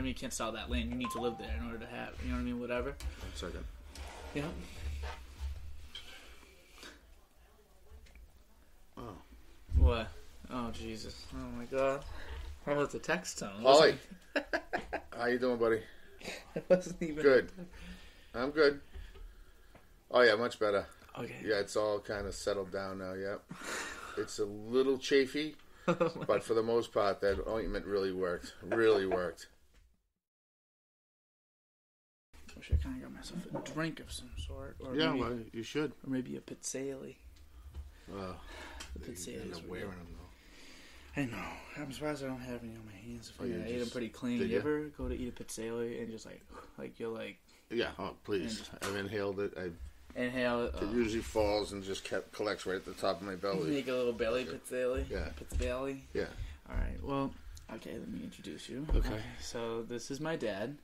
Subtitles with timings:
[0.00, 0.08] I mean?
[0.08, 0.90] You can't sell that land.
[0.90, 2.10] You need to live there in order to have.
[2.22, 2.60] You know what I mean?
[2.60, 2.90] Whatever.
[2.90, 3.64] One second.
[4.34, 4.44] Yeah.
[8.96, 9.14] Oh.
[9.76, 10.08] What?
[10.52, 11.26] Oh Jesus!
[11.32, 12.04] Oh my God!
[12.64, 13.62] What was the text tone?
[13.62, 13.94] Holly,
[15.16, 15.80] how you doing, buddy?
[16.54, 17.48] It wasn't even Good.
[18.34, 18.80] I'm good.
[20.10, 20.84] Oh yeah, much better.
[21.18, 21.36] Okay.
[21.42, 23.14] Yeah, it's all kind of settled down now.
[23.14, 23.36] Yeah,
[24.18, 25.54] it's a little chafy,
[25.88, 28.54] oh, but for the most part, that ointment really worked.
[28.62, 29.46] Really worked.
[32.60, 35.38] Wish I kind of got myself a drink of some sort, or Yeah, maybe, well,
[35.54, 35.92] you should.
[36.06, 37.14] or maybe a pizzelle.
[38.12, 38.34] Uh,
[39.02, 41.22] The end is wearing them though.
[41.22, 41.42] I know.
[41.78, 43.32] I'm surprised I don't have any on my hands.
[43.40, 44.40] Oh, you I ate them pretty clean.
[44.40, 46.42] did You ever go to eat a pizzelle and just like,
[46.78, 47.38] like you're like
[47.70, 48.68] Yeah, oh please.
[48.82, 49.54] I've inhaled it.
[49.56, 49.70] I,
[50.20, 50.74] inhale it.
[50.74, 50.92] it Oh.
[50.92, 53.70] usually falls and just kept collects right at the top of my belly.
[53.70, 55.08] Make a little belly pizzelle.
[55.08, 55.30] Yeah.
[55.40, 55.98] Pizzelle.
[56.12, 56.26] Yeah.
[56.68, 57.02] All right.
[57.02, 57.32] Well,
[57.76, 57.92] okay.
[57.94, 58.86] Let me introduce you.
[58.94, 59.20] Okay.
[59.40, 60.76] So this is my dad.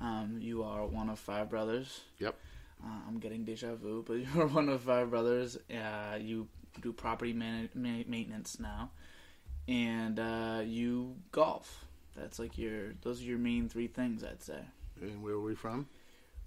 [0.00, 2.00] Um, you are one of five brothers.
[2.18, 2.34] Yep.
[2.82, 5.58] Uh, I'm getting deja vu, but you're one of five brothers.
[5.70, 6.48] Uh, you
[6.80, 8.90] do property man- ma- maintenance now,
[9.68, 11.84] and uh, you golf.
[12.16, 12.94] That's like your.
[13.02, 14.60] Those are your main three things, I'd say.
[15.00, 15.86] And where are we from?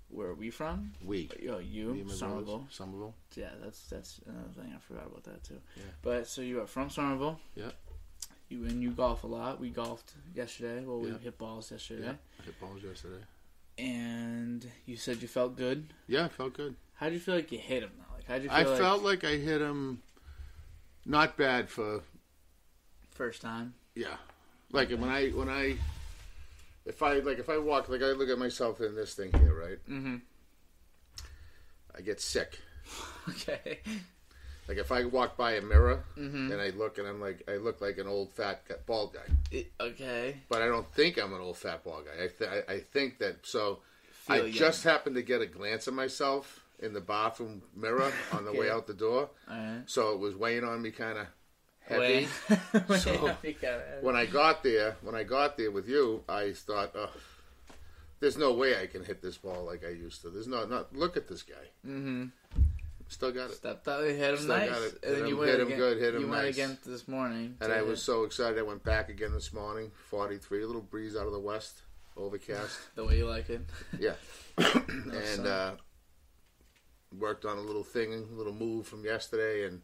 [0.09, 0.93] Where are we from?
[1.03, 1.29] We.
[1.49, 2.67] Oh, you, Me Somerville.
[2.69, 3.13] Somerville.
[3.35, 4.73] Yeah, that's that's another thing.
[4.75, 5.59] I forgot about that too.
[5.75, 5.83] Yeah.
[6.01, 7.39] But so you are from Somerville.
[7.55, 7.71] Yeah.
[8.49, 9.59] You and you golf a lot.
[9.59, 10.83] We golfed yesterday.
[10.85, 11.17] Well, we Yeah.
[11.17, 12.03] hit balls yesterday.
[12.03, 12.13] Yeah.
[12.39, 13.23] I hit balls yesterday.
[13.77, 15.87] And you said you felt good.
[16.07, 16.75] Yeah, I felt good.
[16.95, 18.15] How would you feel like you hit him though?
[18.15, 20.01] Like how would you feel I like felt like I hit him
[21.05, 22.01] not bad for
[23.11, 23.73] first time?
[23.95, 24.15] yeah.
[24.71, 25.75] Like when I when I
[26.85, 29.53] if I like if I walk like I look at myself in this thing here,
[29.53, 29.77] right?
[29.89, 30.15] Mm-hmm.
[31.95, 32.59] I get sick.
[33.29, 33.79] Okay.
[34.67, 36.51] Like if I walk by a mirror Mm-hmm.
[36.51, 39.71] and I look and I'm like I look like an old fat bald guy, It,
[39.79, 40.37] okay.
[40.49, 42.23] but I don't think I'm an old fat bald guy.
[42.23, 43.79] I th- I, think that so.
[44.29, 44.51] I young.
[44.51, 48.69] just happened to get a glance of myself in the bathroom mirror on the way
[48.69, 49.81] out the door, right.
[49.85, 51.27] so it was weighing on me kind of
[51.81, 52.27] heavy.
[52.99, 53.35] So,
[54.01, 57.09] when I got there, when I got there with you, I thought, oh,
[58.21, 60.29] there's no way I can hit this ball like I used to.
[60.29, 60.95] There's no, not.
[60.95, 61.67] Look at this guy.
[61.85, 62.31] Mhm.
[63.09, 63.55] Still got it.
[63.55, 64.93] Stepped out, hit him Still nice, got it.
[65.03, 66.53] and Hit then you him- went hit him again, good, hit him You went nice.
[66.55, 68.57] again this morning, And to I hit was so excited.
[68.57, 69.91] I went back again this morning.
[70.09, 71.81] 43, a little breeze out of the west,
[72.17, 72.79] overcast.
[72.95, 73.61] the way you like it.
[73.99, 74.15] Yeah.
[74.57, 75.71] and uh,
[77.17, 79.81] worked on a little thing, a little move from yesterday, and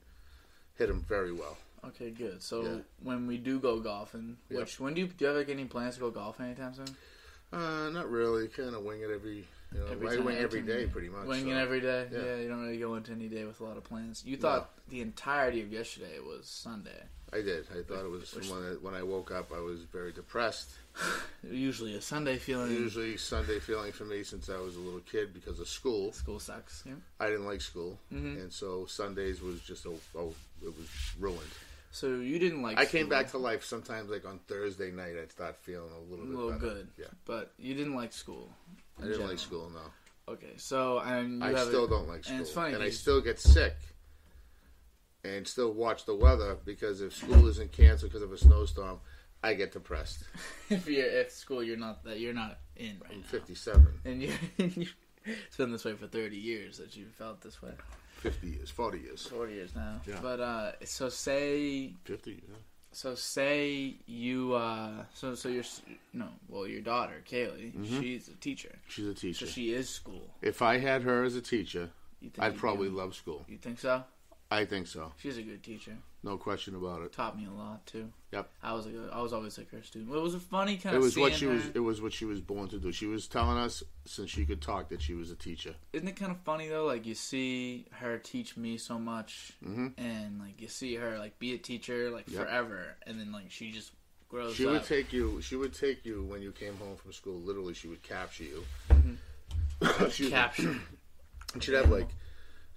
[0.76, 1.58] hit him very well.
[1.86, 2.42] Okay, good.
[2.42, 2.78] So Yeah.
[3.04, 5.96] when we do go golfing, which when do you do you have like any plans
[5.96, 6.88] to go golfing anytime soon?
[7.54, 8.48] Uh, not really.
[8.48, 11.26] Kind of wing it every, you know, Every wing every day pretty much.
[11.28, 11.60] Winging so.
[11.60, 12.08] every day.
[12.12, 12.20] yeah.
[12.20, 12.36] Yeah.
[12.38, 14.24] you don't really go into any day with a lot of plans.
[14.26, 17.04] You thought the entirety of yesterday was Sunday.
[17.32, 17.68] I did.
[17.72, 19.52] I thought it was Which- when I, when I woke up.
[19.56, 20.72] I was very depressed.
[21.44, 22.72] Usually a Sunday feeling.
[22.72, 26.12] Usually Sunday feeling for me since I was a little kid because of school.
[26.14, 26.84] School sucks.
[26.88, 26.94] Yeah.
[27.20, 28.42] I didn't like school, Mhm.
[28.42, 30.88] and so Sundays was just a, oh, it was
[31.20, 31.40] ruined.
[31.92, 32.78] So you didn't like.
[32.78, 35.14] I came back to life sometimes like on Thursday night.
[35.22, 36.60] I'd start feeling a little a bit little better.
[36.62, 36.88] good.
[36.98, 38.52] Yeah, But you didn't like school.
[39.00, 39.30] I didn't general.
[39.30, 39.72] like school.
[39.74, 42.84] No, Okay, so and you I still a, don't like school, and it's funny and
[42.84, 43.76] I still get sick,
[45.24, 49.00] and still watch the weather because if school isn't canceled because of a snowstorm,
[49.44, 50.24] I get depressed.
[50.70, 53.28] if you're at school, you're not that you're not in right I'm now.
[53.28, 54.88] 57, and you you
[55.26, 57.72] it's been this way for 30 years that you felt this way
[58.18, 60.20] 50 years, 40 years, 40 years now Yeah.
[60.22, 62.32] but uh so say 50.
[62.48, 62.56] Yeah.
[62.92, 65.64] So say you uh so so your
[66.14, 68.00] no well your daughter kaylee Mm-hmm.
[68.02, 69.46] she's a teacher She's a teacher.
[69.46, 71.92] so she is school if I had her as a teacher,
[72.22, 73.46] you think I'd probably love school.
[73.48, 74.04] you think so
[74.52, 75.12] I think so.
[75.18, 77.14] she's a good teacher No question about it.
[77.14, 78.50] taught me a lot too Yep.
[78.64, 80.96] i was a good, i was always like her student it was a funny kind
[80.96, 81.66] It of was what she seeing was.
[81.76, 82.92] It was what she was born to do.
[82.92, 85.76] She was telling us since she could talk that she was a teacher.
[85.94, 86.86] isn't it kind of funny though?
[86.86, 89.94] Like you see her teach me so much, Mhm.
[90.00, 92.42] and like you see her like be a teacher like Yep.
[92.42, 93.92] forever, and then like she just
[94.30, 94.74] grows She up.
[94.74, 95.42] would take you.
[95.42, 97.40] She would take you when you came home from school.
[97.40, 98.64] Literally, she would capture you.
[99.82, 100.30] Me.
[100.30, 100.76] capture.
[101.54, 102.10] And she'd have like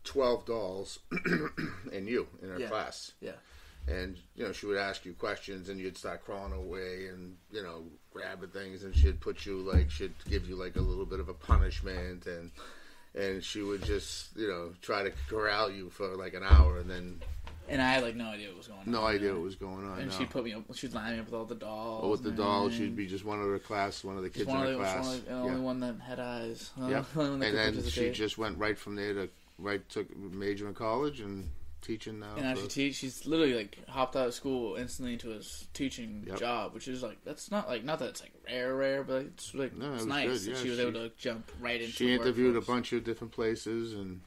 [0.04, 0.99] twelve dolls
[1.93, 2.69] and you in her Yeah.
[2.69, 3.12] class.
[3.20, 3.32] Yeah.
[3.88, 7.62] And you know, she would ask you questions, and you'd start crawling away, and you
[7.64, 7.82] know,
[8.12, 11.28] grabbing things, and she'd put you like, she'd give you like a little bit of
[11.28, 12.50] a punishment, and
[13.14, 16.88] and she would just you know try to corral you for like an hour, and
[16.88, 17.20] then
[17.69, 18.90] And I had like no idea what was going on.
[18.93, 19.99] no idea what was going on.
[19.99, 20.16] And no.
[20.16, 20.62] she put me up.
[20.75, 22.04] She'd line me up with all the dolls.
[22.04, 24.49] Or with the dolls, she'd be just one of her class, one of the kids
[24.49, 25.16] in her the, class.
[25.16, 25.37] the, the Yeah.
[25.40, 26.70] only one that had eyes.
[26.81, 27.06] Uh, Yep.
[27.16, 29.28] only one that And then she just went right from there to
[29.58, 31.50] right took major in college and
[31.81, 32.34] teaching now.
[32.37, 32.94] And now she teach.
[32.96, 36.38] She's literally like hopped out of school instantly into a s- teaching Yep.
[36.38, 39.54] job, which is like that's not like not that it's like rare, rare, but it's
[39.54, 41.50] like No, it it's was nice good, that yeah, she was she- able to jump
[41.60, 41.87] right into.
[41.87, 41.93] It.
[41.94, 42.66] She the interviewed a workforce.
[42.76, 44.20] bunch of different places and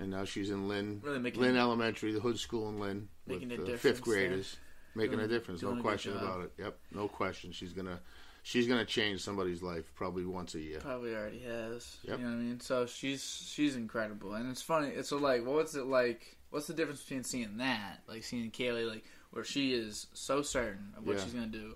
[0.00, 3.50] and now she's in Lynn Really making Lynn Elementary, the hood school in Lynn, Making
[3.50, 4.56] with a uh, difference fifth graders,
[4.96, 6.22] making Doing- a difference, doing no a good question job.
[6.22, 6.52] about it.
[6.58, 7.52] Yep, no question.
[7.52, 8.00] She's gonna
[8.44, 10.78] she's gonna change somebody's life probably once a year.
[10.78, 11.96] Probably already has.
[12.04, 12.18] Yep.
[12.18, 12.60] You know what I mean?
[12.60, 14.90] So she's she's incredible, and it's funny.
[14.90, 16.36] It's so like, what's it like?
[16.50, 20.92] What's the difference between seeing that, like seeing Kaylee, like where she is so certain
[20.96, 21.24] of what Yeah.
[21.24, 21.74] she's gonna do,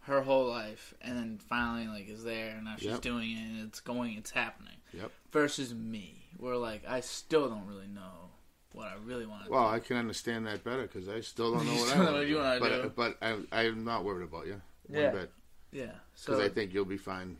[0.00, 3.02] her whole life, and then finally like is there, and now she's Yep.
[3.02, 4.72] doing it, and it's going, it's happening.
[4.92, 5.12] Yep.
[5.30, 8.30] Versus me, where like I still don't really know
[8.72, 9.64] what I really want to Well, do.
[9.66, 12.36] Well, I can understand that better because I still don't know what I want you
[12.38, 12.92] wanna but, do.
[12.96, 14.60] But I, I'm not worried about you.
[14.88, 15.10] Yeah.
[15.10, 15.30] bit.
[15.76, 15.86] Yeah.
[16.14, 17.36] Because So I think you'll be fine.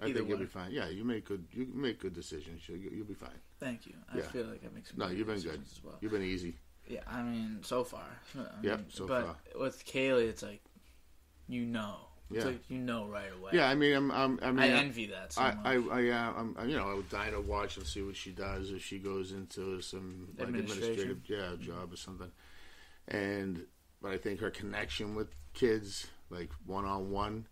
[0.00, 0.44] I think you'll way.
[0.44, 0.70] be fine.
[0.72, 1.44] Yeah, you make good.
[1.52, 2.62] You make good decisions.
[2.68, 3.38] You'll, you'll be fine.
[3.58, 3.94] thank you.
[4.12, 4.22] I Yeah.
[4.24, 4.98] feel like I make some.
[4.98, 5.60] No, good you've been good.
[5.60, 5.98] As well.
[6.00, 6.54] You've been easy.
[6.88, 8.06] Yeah, I mean, so far.
[8.38, 9.36] I Yep, mean, so but far.
[9.60, 10.62] with Kaylee, it's like,
[11.48, 11.96] you know,
[12.30, 12.50] it's Yeah.
[12.52, 13.50] like you know right away.
[13.52, 14.10] Yeah, I mean, I'm.
[14.10, 15.66] I'm I mean, I envy that so I, much.
[15.66, 18.16] I, I, uh, I'm, I'm, you know, I would dying to watch and see what
[18.16, 22.30] she does if she goes into some like administrative, yeah, job or something.
[23.08, 23.66] And
[24.00, 27.46] but I think her connection with kids, like one on one,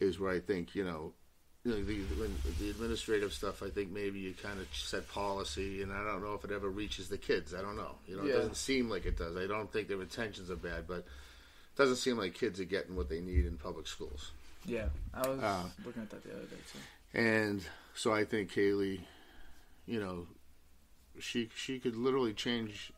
[0.00, 1.12] is where I think you know,
[1.64, 3.62] you know, the when, the administrative stuff.
[3.62, 6.68] I think maybe you kind of set policy, and I don't know if it ever
[6.68, 7.54] reaches the kids.
[7.54, 7.94] I don't know.
[8.06, 8.34] You know, Yeah.
[8.34, 9.36] it doesn't seem like it does.
[9.36, 11.04] I don't think their intentions are bad, but.
[11.76, 14.30] It doesn't seem like kids are getting what they need in public schools.
[14.64, 17.18] yeah, I was Uh, looking at that the other day too.
[17.18, 17.64] And
[17.96, 19.00] so I think Kaylee,
[19.84, 20.28] you know,
[21.18, 22.92] she she could literally change,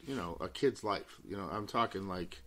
[0.00, 1.20] you know, a kid's life.
[1.28, 2.40] You know, I'm talking like,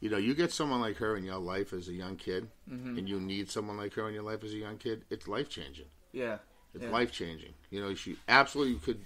[0.00, 2.98] you know, you get someone like her in your life as a young kid, Mm-hmm.
[2.98, 5.04] and you need someone like her in your life as a young kid.
[5.10, 5.86] It's life changing.
[6.12, 6.38] Yeah,
[6.74, 6.90] It's Yeah.
[6.90, 7.54] life changing.
[7.70, 9.04] You know, she absolutely could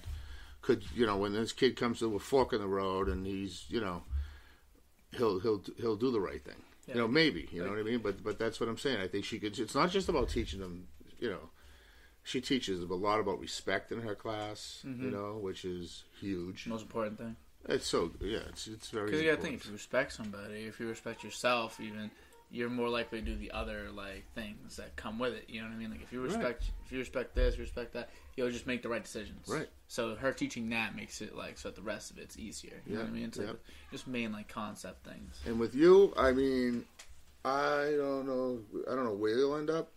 [0.63, 3.65] could you know when this kid comes to a fork in the road and he's
[3.69, 4.03] you know
[5.17, 6.63] he'll he'll he'll do the right thing.
[6.87, 6.95] Yeah.
[6.95, 7.99] You know, maybe you know what I mean.
[8.01, 9.01] But but that's what I'm saying.
[9.01, 9.59] I think she could.
[9.59, 10.89] It's not just about teaching them.
[11.19, 11.51] You know,
[12.25, 14.83] she teaches a lot about respect in her class.
[14.87, 15.05] Mm-hmm.
[15.05, 16.67] You know, which is huge.
[16.67, 17.37] most important thing.
[17.69, 18.41] It's so yeah.
[18.49, 19.07] It's it's very.
[19.07, 22.11] Because you gotta think, if you respect somebody, if you respect yourself, even
[22.51, 25.45] you're more likely to do the other like things that come with it.
[25.49, 25.91] You know what I mean?
[25.91, 26.29] Like if you Right.
[26.33, 29.49] respect, if you respect this, respect that, you'll just make the right decisions.
[29.49, 29.69] Right.
[29.89, 32.83] So her teaching that makes it like so that the rest of it's easier.
[32.87, 33.25] You know Yeah, what I mean?
[33.25, 33.57] It's like
[33.91, 35.41] just main like concept things.
[35.47, 36.85] And with you, I mean,
[37.45, 38.61] I don't know.
[38.91, 39.91] I don't know where you'll end up,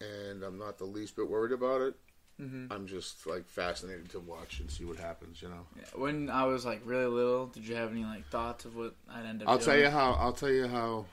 [0.00, 1.94] and I'm not the least bit worried about it.
[2.40, 2.72] Mm-hmm.
[2.72, 5.42] I'm just like fascinated to watch and see what happens.
[5.42, 5.66] You know.
[5.76, 5.82] Yeah.
[6.00, 9.26] When I was like really little, did you have any like thoughts of what I'd
[9.26, 9.48] end up?
[9.48, 9.66] I'll doing?
[9.66, 10.12] tell you how.
[10.12, 11.06] I'll tell you how.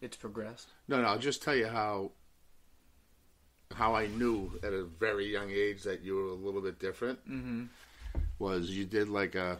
[0.00, 0.68] It's progressed.
[0.88, 1.08] No, no.
[1.08, 2.10] I'll just tell you how.
[3.74, 7.18] How I knew at a very young age that you were a little bit different
[7.28, 7.64] Mm-hmm.
[8.38, 9.58] was you did like a,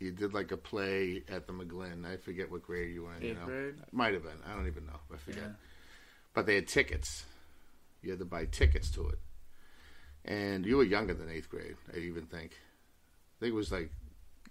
[0.00, 2.06] you did like a play at the McGlynn.
[2.10, 3.22] I forget what grade you were in.
[3.22, 3.74] you Eighth know, grade.
[3.92, 4.38] might have been.
[4.50, 4.98] I don't even know.
[5.12, 5.42] I forget.
[5.42, 5.52] Yeah.
[6.34, 7.24] But they had tickets.
[8.02, 9.18] You had to buy tickets to it.
[10.28, 12.52] And you were younger than eighth grade, I even think.
[12.52, 13.90] I think it was like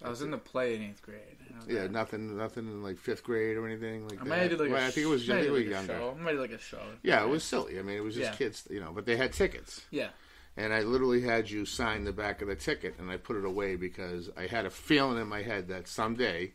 [0.04, 1.38] I was in the play in eighth grade.
[1.68, 4.30] Yeah, nothing, nothing in like fifth grade or anything like I that.
[4.30, 5.24] might have did like Well, a I think it was.
[5.24, 5.94] sh- I think it was like younger.
[5.94, 6.16] show.
[6.20, 6.82] Might have like a show.
[7.04, 7.78] Yeah, it was silly.
[7.80, 8.36] I mean, it was just Yeah.
[8.38, 8.92] kids, you know.
[8.92, 10.10] But they had tickets, Yeah.
[10.56, 13.46] and I literally had you sign the back of the ticket, and I put it
[13.46, 16.54] away because I had a feeling in my head that someday,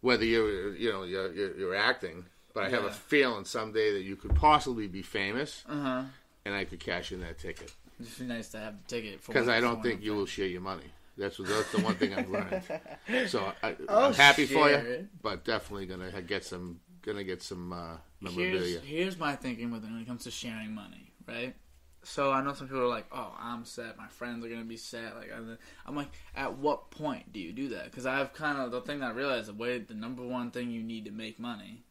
[0.00, 2.90] whether you're, you know, you're, you're, you're acting, but I have Yeah.
[2.90, 6.02] a feeling someday that you could possibly be famous, Uh huh.
[6.44, 7.72] and I could cash in that ticket.
[8.00, 10.46] It's nice to have the ticket for Because I don't think I'm you will share
[10.46, 10.84] your money.
[11.16, 12.62] That's that's the one thing I've learned.
[13.28, 15.06] So I, I'll I'm happy for you, it.
[15.22, 18.80] but definitely gonna get some gonna get some uh, memorabilia.
[18.80, 21.54] Here's, here's my thinking with it when it comes to sharing money, right?
[22.02, 23.96] So I know some people are like, "Oh, I'm set.
[23.96, 27.52] My friends are gonna be set." Like, I'm- I'm like, at what point do you
[27.52, 27.84] do that?
[27.84, 30.70] Because I've kind of the thing that I realized the way the number one thing
[30.70, 31.84] you need to make money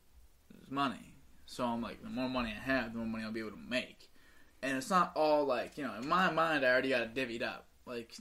[0.62, 1.16] is money.
[1.46, 3.58] So I'm like, the more money I have, the more money I'll be able to
[3.58, 4.10] make.
[4.64, 7.44] And it's not all like, you know, in my mind, I already got it divvied
[7.44, 8.16] up, like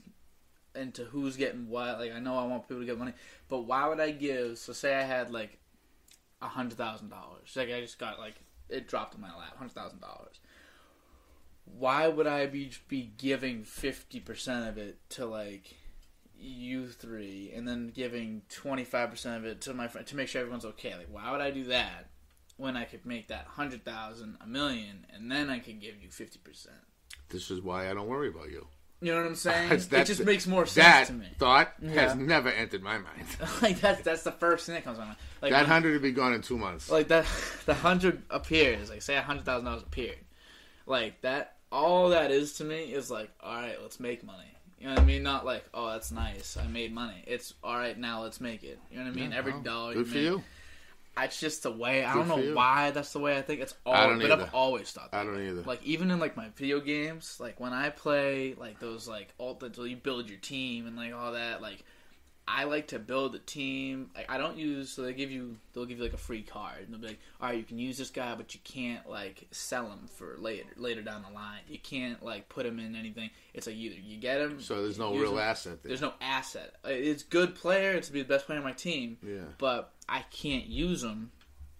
[0.75, 1.99] into who's getting what.
[1.99, 3.13] Like, I know I want people to get money,
[3.47, 4.57] but why would I give?
[4.57, 5.57] So say I had like
[6.41, 7.53] a hundred thousand dollars.
[7.55, 8.35] Like I just got like
[8.69, 10.39] it dropped in my lap, hundred thousand dollars.
[11.65, 15.75] Why would I be be giving fifty percent of it to like
[16.37, 20.27] you three, and then giving twenty five percent of it to my friend to make
[20.27, 20.93] sure everyone's okay?
[20.95, 22.09] Like, why would I do that
[22.57, 26.09] when I could make that hundred thousand a million, and then I could give you
[26.09, 26.75] fifty percent?
[27.29, 28.67] This is why I don't worry about you.
[29.01, 29.69] You know what I'm saying?
[29.69, 31.27] That's- it just makes more sense That to me.
[31.37, 31.89] thought Yeah.
[32.01, 33.25] has never entered my mind.
[33.61, 35.17] like that's that's the first thing that comes to my mind.
[35.41, 36.89] Like that hundred would be gone in two months.
[36.89, 37.25] like that
[37.65, 40.19] the hundred appears like say a hundred thousand dollars appeared
[40.85, 44.45] like that all that is to me is like all right let's make money
[44.79, 45.23] You know what I mean?
[45.23, 46.57] Not like, oh, that's nice.
[46.57, 47.23] I made money.
[47.25, 47.97] It's all right.
[47.97, 48.79] Now let's make it.
[48.91, 49.31] You know what I mean?
[49.31, 49.93] Yeah, Every well, dollar.
[49.93, 50.43] Good you for make, you.
[51.15, 52.03] It's just the way.
[52.03, 52.55] I don't know you.
[52.55, 53.61] why that's the way I think.
[53.61, 53.93] It's all.
[53.93, 54.43] I don't but either.
[54.43, 55.11] I've always thought.
[55.11, 55.49] That I don't way.
[55.49, 55.61] either.
[55.61, 59.77] Like even in like my video games, like when I play like those like ultimates
[59.77, 61.83] where you build your team and like all that, like
[62.45, 64.09] I like to build a team.
[64.13, 66.79] Like, I don't use so they give you they'll give you like a free card
[66.81, 69.47] and they'll be like, all right, you can use this guy, but you can't like
[69.51, 71.61] sell him for later later down the line.
[71.69, 73.29] You can't like put him in anything.
[73.53, 74.59] It's like either you get him.
[74.59, 75.89] So there's no real him- asset there.
[75.89, 76.75] There's no asset.
[76.85, 79.43] Uh, It's good player to be the best player on my team, yeah.
[79.57, 81.31] but I can't use him.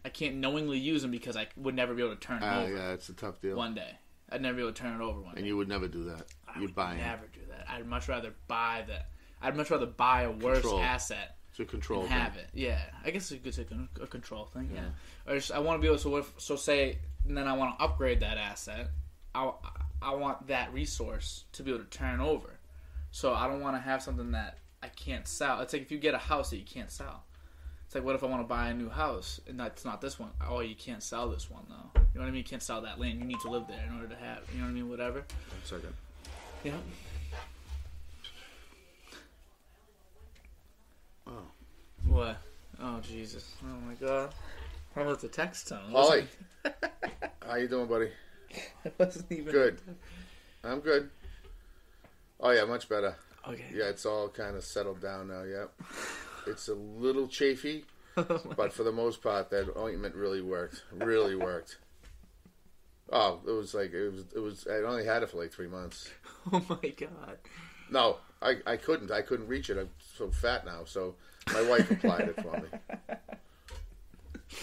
[0.06, 2.62] I can't knowingly use him because I would never be able to turn him Ah,
[2.64, 3.56] over yeah, it's a tough deal.
[3.58, 3.92] one day.
[4.32, 5.48] I'd never be able to turn it over one And day.
[5.48, 6.26] you would never do that.
[6.48, 7.06] I You'd buy him.
[7.06, 7.68] never do that.
[7.70, 9.00] I'd much rather buy the.
[9.44, 10.82] I'd much rather buy a worse Control.
[10.82, 12.48] asset to control have it.
[12.54, 14.72] Yeah, I guess you could con- a control thing.
[14.74, 14.90] Yeah,
[15.32, 16.04] or just, I want to be able to.
[16.04, 16.98] So, if, so say,
[17.28, 18.90] and then I want to upgrade that asset.
[19.36, 19.52] I,
[20.02, 22.60] I want that resource to be able to turn over.
[23.12, 25.62] So I don't want to have something that I can't sell.
[25.62, 27.24] It's like if you get a house that you can't sell.
[27.86, 30.20] It's like what if I want to buy a new house and that's not this
[30.20, 30.32] one?
[30.48, 31.92] Oh, you can't sell this one though.
[31.96, 32.40] You know what I mean?
[32.40, 33.20] You can't sell that land.
[33.20, 34.40] You need to live there in order to have.
[34.52, 34.90] You know what I mean?
[34.90, 35.20] Whatever.
[35.20, 35.94] One second.
[36.64, 36.74] Yeah.
[41.28, 41.44] Oh.
[42.08, 42.38] What?
[42.82, 43.54] Oh Jesus!
[43.64, 44.34] Oh my God!
[44.96, 45.92] How was the text tone?
[45.92, 46.28] Holly.
[47.48, 48.10] How you doing, buddy?
[48.84, 49.82] It wasn't even Good.
[50.64, 51.10] I'm good.
[52.40, 53.16] Oh yeah, much better.
[53.48, 53.66] Okay.
[53.74, 55.44] Yeah, it's all kind of settled down now.
[55.44, 55.66] Yeah,
[56.48, 57.86] it's a little chafy,
[58.18, 60.84] oh, but for the most part, that ointment really worked.
[60.92, 61.78] Really worked.
[63.12, 64.26] Oh, it was like it was.
[64.36, 64.68] It was.
[64.70, 66.10] I only had it for like three months.
[66.54, 67.38] oh my God!
[67.90, 69.12] No, I, I couldn't.
[69.12, 69.78] I couldn't reach it.
[69.78, 70.82] I'm so fat now.
[70.86, 71.16] So
[71.54, 72.68] my wife applied it for me.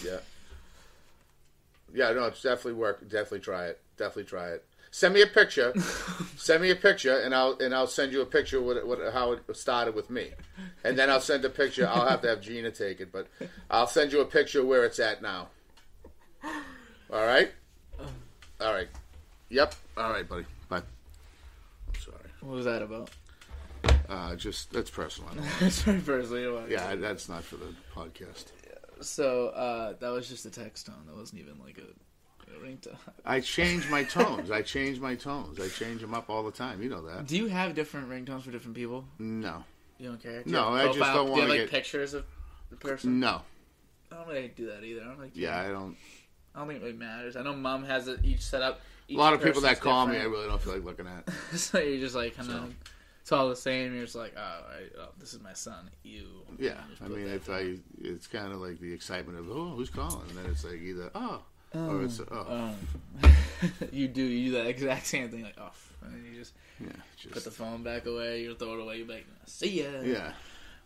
[0.05, 0.19] Yeah.
[1.93, 3.01] Yeah, no, it's definitely work.
[3.01, 3.81] Definitely try it.
[3.97, 4.65] Definitely try it.
[4.91, 5.73] Send me a picture.
[6.37, 9.13] send me a picture, and I'll and I'll send you a picture of what, what
[9.13, 10.29] how it started with me,
[10.83, 11.87] and then I'll send a picture.
[11.87, 13.27] I'll have to have Gina take it, but
[13.69, 15.49] I'll send you a picture where it's at now.
[16.43, 17.51] All right.
[18.59, 18.87] All right.
[19.49, 19.75] Yep.
[19.97, 20.45] All right, buddy.
[20.69, 20.77] Bye.
[20.77, 22.17] I'm sorry.
[22.41, 23.09] What was that about?
[24.11, 25.29] Uh, just that's personal.
[25.61, 26.69] That's very personally about.
[26.69, 28.45] Yeah, that's not for the podcast.
[28.99, 30.95] So uh, that was just a text tone.
[31.07, 32.97] That wasn't even like a, a ringtone.
[33.25, 34.51] I change my tones.
[34.51, 35.59] I change my tones.
[35.61, 36.83] I change them up all the time.
[36.83, 37.25] You know that.
[37.27, 39.05] Do you have different ringtones for different people?
[39.17, 39.63] No,
[39.97, 40.43] You don't care.
[40.43, 42.13] Do you No, have I just profile- don't Do you wanna do like get- pictures
[42.13, 42.25] of
[42.69, 43.19] the person?
[43.21, 43.41] no.
[44.11, 45.01] I don't really do that either.
[45.01, 45.31] I don't like.
[45.35, 45.95] Yeah, I don't.
[46.53, 47.37] I don't think it really matters.
[47.37, 48.81] I know mom has it each set up.
[49.09, 51.29] A lot of people that call me, I really don't feel like looking at.
[51.57, 52.55] so you're just like kind of.
[52.55, 52.69] So.
[53.21, 53.93] It's all the same.
[53.93, 55.89] You're just like, oh, I, oh this is my son.
[56.03, 56.25] You.
[56.57, 56.73] Yeah,
[57.03, 60.37] I mean, if I, it's kind of like the excitement of oh, who's calling, and
[60.39, 61.41] then it's like either oh,
[61.73, 62.45] or it's oh,
[63.21, 63.31] Um,
[63.91, 65.71] you do you do that exact same thing like oh,
[66.03, 68.41] and then you just yeah, just put the phone back away.
[68.41, 68.97] You throw it away.
[68.97, 69.89] You're like, see ya.
[70.03, 70.33] yeah,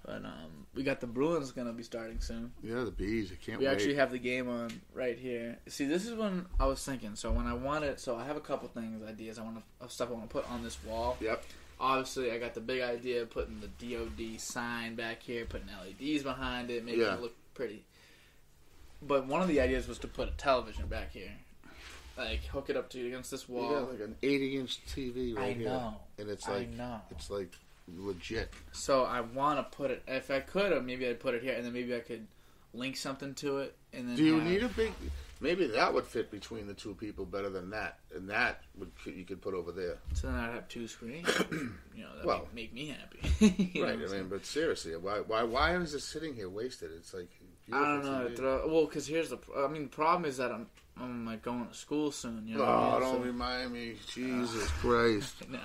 [0.05, 2.51] But um, we got the Bruins gonna be starting soon.
[2.61, 2.83] yeah.
[2.83, 3.71] The bees, I can't We wait.
[3.71, 5.57] actually have the game on right here.
[5.67, 7.15] See, this is when I was thinking.
[7.15, 10.09] So when I wanted, so I have a couple things, ideas I want to, stuff
[10.09, 11.15] I want to put on this wall.
[11.21, 11.43] Yep.
[11.79, 16.23] Obviously, I got the big idea of putting the DoD sign back here, putting LEDs
[16.23, 17.15] behind it, making Yeah.
[17.15, 17.83] it look pretty.
[19.01, 21.31] But one of the ideas was to put a television back here,
[22.17, 23.81] like hook it up to against this You wall.
[23.81, 25.95] got like an 80 inch TV right I here, know.
[26.17, 26.69] and it's like
[27.11, 27.51] it's like
[27.93, 28.51] legit.
[28.71, 30.01] So I want to put it.
[30.07, 32.25] If I could, or maybe I'd put it here, and then maybe I could
[32.73, 34.15] link something to it, and then.
[34.15, 34.93] Do you have- need a big?
[35.41, 39.25] Maybe that would fit between the two people better than that, and that would you
[39.25, 39.97] could put over there.
[40.13, 41.27] So then I'd have two screens.
[41.51, 43.71] you know, that Well- would make me happy.
[43.81, 43.93] Right.
[43.99, 46.91] I mean, but seriously, why why why is it sitting here wasted?
[46.95, 47.29] It's like
[47.71, 48.11] I don't know.
[48.13, 48.35] how to TV.
[48.37, 49.37] Throw, well, because here's the.
[49.57, 52.47] I mean, the problem is that I'm I'm like going to school soon.
[52.47, 52.63] You know.
[52.63, 53.01] what I Oh, mean?
[53.01, 55.35] don't So- remind me, Jesus Christ!
[55.49, 55.59] No.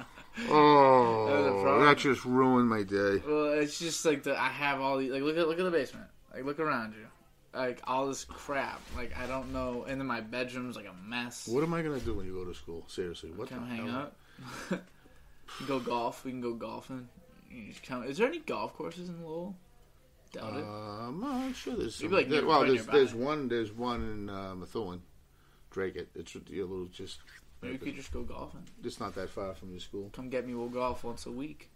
[0.48, 1.84] Oh, That was a problem.
[1.86, 3.20] that just ruined my day.
[3.26, 5.10] Well, it's just like the I have all these.
[5.12, 6.06] Like, look at look at the basement.
[6.34, 7.06] Like, look around you.
[7.54, 8.80] Like all this crap.
[8.96, 9.84] Like I don't know.
[9.88, 11.48] And then my bedroom's like a mess.
[11.48, 12.84] What am I gonna do when you go to school?
[12.86, 14.12] Seriously, what Come the hang hell?
[14.70, 14.80] out.
[15.66, 16.24] go golf.
[16.24, 17.08] We can go golfing.
[17.50, 19.56] Is there any golf courses in Lowell?
[20.32, 20.62] Doubt it.
[20.62, 22.12] Um, I'm sure there's some.
[22.12, 25.02] like, there- well, there's there's one there's one in uh, Methuen,
[25.70, 25.96] Drake.
[25.96, 26.08] it.
[26.14, 27.18] It's a little just.
[27.62, 28.62] Maybe we could just go golfing.
[28.84, 30.08] It's not that far from your school.
[30.12, 30.54] Come get me.
[30.54, 31.68] We'll golf once a week.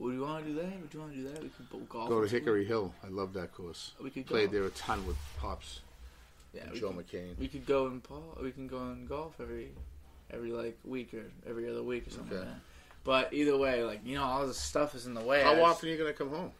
[0.00, 0.80] Would you want to do that?
[0.80, 1.42] Would you want to do that?
[1.42, 2.08] We could go golf.
[2.08, 2.42] Go to once a week.
[2.42, 2.92] Hickory Hill.
[3.04, 3.92] I love that course.
[4.02, 4.58] We could Played go.
[4.58, 5.80] there a ton with pops
[6.54, 7.38] Yeah, and we Joe McCain.
[7.38, 8.38] we could go and Paul.
[8.42, 9.68] We can go and golf every
[10.32, 12.46] every like week or every other week or something Okay.
[12.46, 12.60] like that.
[13.04, 15.42] But either way, like you know, all this stuff is in the way.
[15.42, 16.50] How I often are you gonna come home?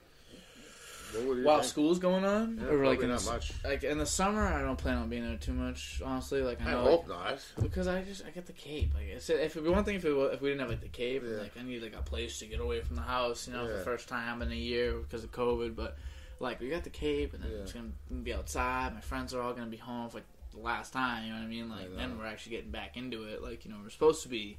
[1.14, 1.70] What while think?
[1.70, 3.52] school's going on, Yeah, or like probably in not the, much.
[3.64, 6.00] like in the summer, I don't plan on being there too much.
[6.04, 7.38] Honestly, like I I know, hope not.
[7.60, 8.92] because I just I get the cape.
[8.94, 10.80] Like I said, if it be one thing if it, if we didn't have like
[10.80, 11.38] the cape, Yeah.
[11.38, 13.72] like I need like a place to get away from the house, you know, for
[13.74, 15.74] the first time in a year because of COVID.
[15.76, 15.96] But
[16.38, 17.58] like we got the cape, and then Yeah.
[17.58, 17.90] it's gonna
[18.22, 18.94] be outside.
[18.94, 21.24] My friends are all gonna be home for like the last time.
[21.24, 21.68] You know what I mean?
[21.70, 21.96] Like know.
[21.96, 23.42] then we're actually getting back into it.
[23.42, 24.58] Like you know we're supposed to be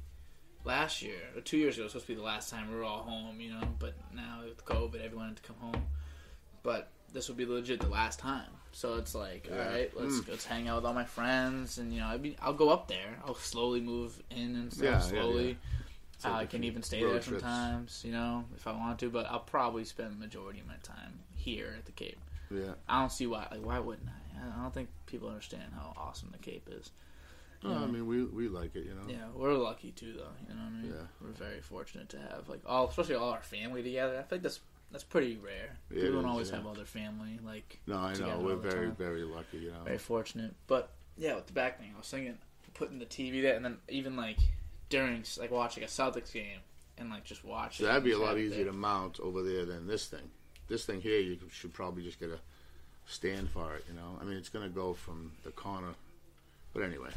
[0.64, 1.82] last year or two years ago.
[1.82, 3.40] It was supposed to be the last time we were all home.
[3.40, 5.82] You know, but now with COVID, everyone had to come home.
[6.62, 8.48] But this will be legit the last time.
[8.72, 9.52] So it's like, Yeah.
[9.58, 10.28] all right, let's Mm.
[10.28, 12.88] let's hang out with all my friends, and you know, I mean, I'll go up
[12.88, 13.18] there.
[13.24, 14.84] I'll slowly move in and stuff.
[14.84, 15.48] Yeah, slowly.
[15.50, 15.54] yeah.
[16.14, 17.26] It's Uh, I can even stay there trips.
[17.42, 19.10] sometimes, you know, if I want to.
[19.10, 22.18] But I'll probably spend the majority of my time here at the Cape.
[22.50, 22.74] Yeah.
[22.88, 23.48] I don't see why.
[23.50, 24.58] Like, why wouldn't I?
[24.58, 26.90] I don't think people understand how awesome the Cape is.
[27.62, 27.82] No, Yeah.
[27.82, 29.06] I mean we we like it, you know.
[29.08, 30.32] Yeah, we're lucky too, though.
[30.48, 30.92] You know what I mean?
[30.92, 31.06] Yeah.
[31.20, 34.18] We're very fortunate to have like all, especially all our family together.
[34.18, 34.60] I think that's
[34.92, 35.76] that's pretty rare.
[35.90, 36.56] It People don't is, always yeah.
[36.56, 38.96] have all their family like No, I know we're very time.
[38.96, 39.82] very lucky, you know.
[39.84, 40.54] very fortunate.
[40.66, 42.38] But yeah, with the back thing, I was thinking
[42.74, 44.38] putting the TV there, and then even like
[44.88, 46.58] during like watching a Celtics game
[46.98, 47.78] and like just watch.
[47.78, 48.66] So that'd be a lot easier there.
[48.66, 50.30] to mount over there than this thing.
[50.68, 52.38] This thing here, you should probably just get a
[53.06, 53.84] stand for it.
[53.88, 55.94] You know, I mean, it's gonna go from the corner.
[56.72, 57.10] But anyway,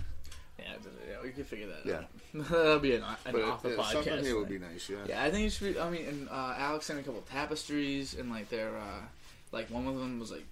[0.57, 0.65] Yeah,
[1.09, 1.95] yeah, we can figure that Yeah.
[1.95, 2.05] out.
[2.49, 3.91] That'll be an, an but off the yeah, podcast.
[3.91, 4.89] something here would be nice.
[4.89, 4.97] Yeah.
[5.07, 5.79] Yeah, I think it should be.
[5.79, 9.01] I mean, and uh, Alex sent a couple tapestries, and like their, uh,
[9.51, 10.45] like one of them was like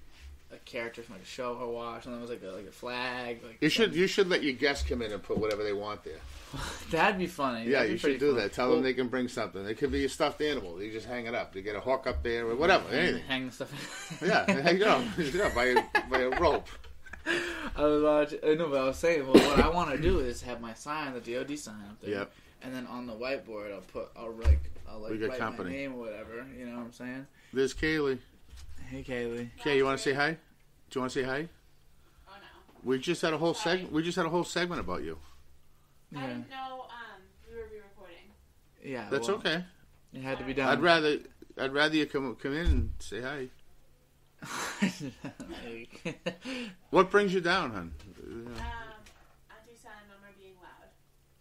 [0.52, 2.72] a character from like a show I watched, and then was like a like a
[2.72, 3.40] flag.
[3.44, 6.04] Like You should you should let your guests come in and put whatever they want
[6.04, 6.20] there.
[6.92, 7.68] That'd be funny.
[7.70, 8.42] Yeah, be you should do fun.
[8.42, 8.54] that.
[8.54, 9.66] Tell Well, them they can bring something.
[9.66, 10.80] It could be a stuffed animal.
[10.84, 11.56] You just hang it up.
[11.56, 12.88] You get a hook up there or whatever.
[12.90, 13.24] hang, Anything.
[13.24, 14.22] hang the stuff.
[14.24, 15.02] Yeah, hang it up.
[15.18, 15.82] Yeah, by a,
[16.12, 16.68] by a rope.
[17.76, 18.40] I was watching.
[18.46, 20.74] I know, but I was saying, well, what I want to do is have my
[20.74, 22.12] sign, the DoD sign up there.
[22.12, 22.32] Yep.
[22.64, 25.70] And then on the whiteboard, I'll put, I'll like, I'll like write company.
[25.70, 26.46] my name or whatever.
[26.58, 27.28] You know what I'm saying?
[27.52, 28.20] There's Kaylee.
[28.90, 29.50] Hey, Kaylee.
[29.58, 30.32] Kay, you want to say hi?
[30.32, 30.38] Do
[30.96, 31.50] you want to say hi?
[32.28, 32.80] Oh no.
[32.84, 33.92] We just had a whole segment.
[33.92, 35.18] We just had a whole segment about you.
[36.16, 36.28] I Yeah.
[36.28, 38.30] didn't know um, we were re-recording.
[38.84, 39.10] Yeah.
[39.10, 39.66] That's well, okay.
[40.14, 40.70] It had to be done.
[40.70, 41.18] I'd rather
[41.58, 43.48] I'd rather you come come in and say hi.
[46.90, 47.80] What brings you down, hon?
[47.80, 47.92] Um,
[48.48, 50.90] Auntie Son and Mom are being loud.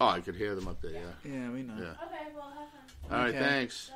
[0.01, 0.91] Oh, I could hear them up there.
[0.91, 0.99] Yeah.
[1.23, 1.75] yeah, we know.
[1.77, 1.93] Yeah.
[2.05, 3.11] Okay, well have fun.
[3.11, 3.29] All right.
[3.29, 3.39] Okay.
[3.39, 3.91] Thanks.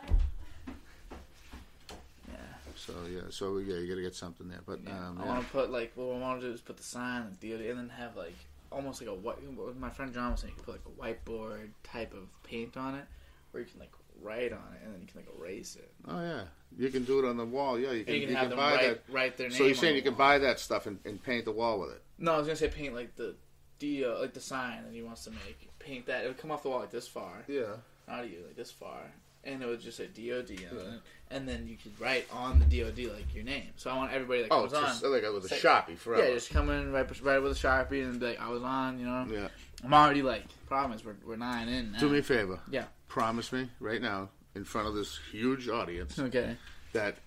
[2.28, 2.36] Yeah.
[2.76, 3.22] So yeah.
[3.30, 4.62] So yeah, you got to get something there.
[4.66, 5.08] But Yeah.
[5.08, 5.34] um, I yeah.
[5.34, 7.62] want to put like what I want to do is put the sign, like DoD,
[7.70, 8.36] and then have like
[8.72, 9.42] almost like a white.
[9.56, 12.78] what My friend John was saying you could put like a whiteboard type of paint
[12.78, 13.06] on it,
[13.52, 15.92] where you can like write on it and then you can like erase it.
[16.08, 16.42] Oh yeah.
[16.78, 17.80] You can do it on the wall.
[17.80, 17.92] Yeah.
[17.92, 18.14] You can.
[18.14, 19.14] And you can you have can them buy write, that.
[19.14, 19.58] write their name.
[19.58, 21.92] So you're saying the you can buy that stuff and, and paint the wall with
[21.92, 22.04] it?
[22.20, 23.36] No, I was gonna say paint like the
[23.80, 25.70] D, uh, like the sign that he wants to make.
[25.80, 26.24] Paint that.
[26.26, 27.76] It would come off the wall like this far, Yeah.
[28.08, 29.00] not you, like this far,
[29.44, 31.00] and it would just say DOD on it.
[31.30, 33.68] And then you could write on the DOD like your name.
[33.76, 35.12] So I want everybody that Oh, comes just on.
[35.14, 36.28] like with a Say- sharpie forever.
[36.28, 39.00] Yeah, just come in, right, write with a sharpie, and be like, "I was on,"
[39.00, 39.28] you know.
[39.32, 39.48] yeah.
[39.84, 42.00] I'm already like, problem is we're, we're nine in now.
[42.00, 42.60] Do me a favor.
[42.72, 42.86] Yeah.
[43.08, 46.58] Promise me right now, in front of this huge audience, Okay.
[46.94, 47.18] that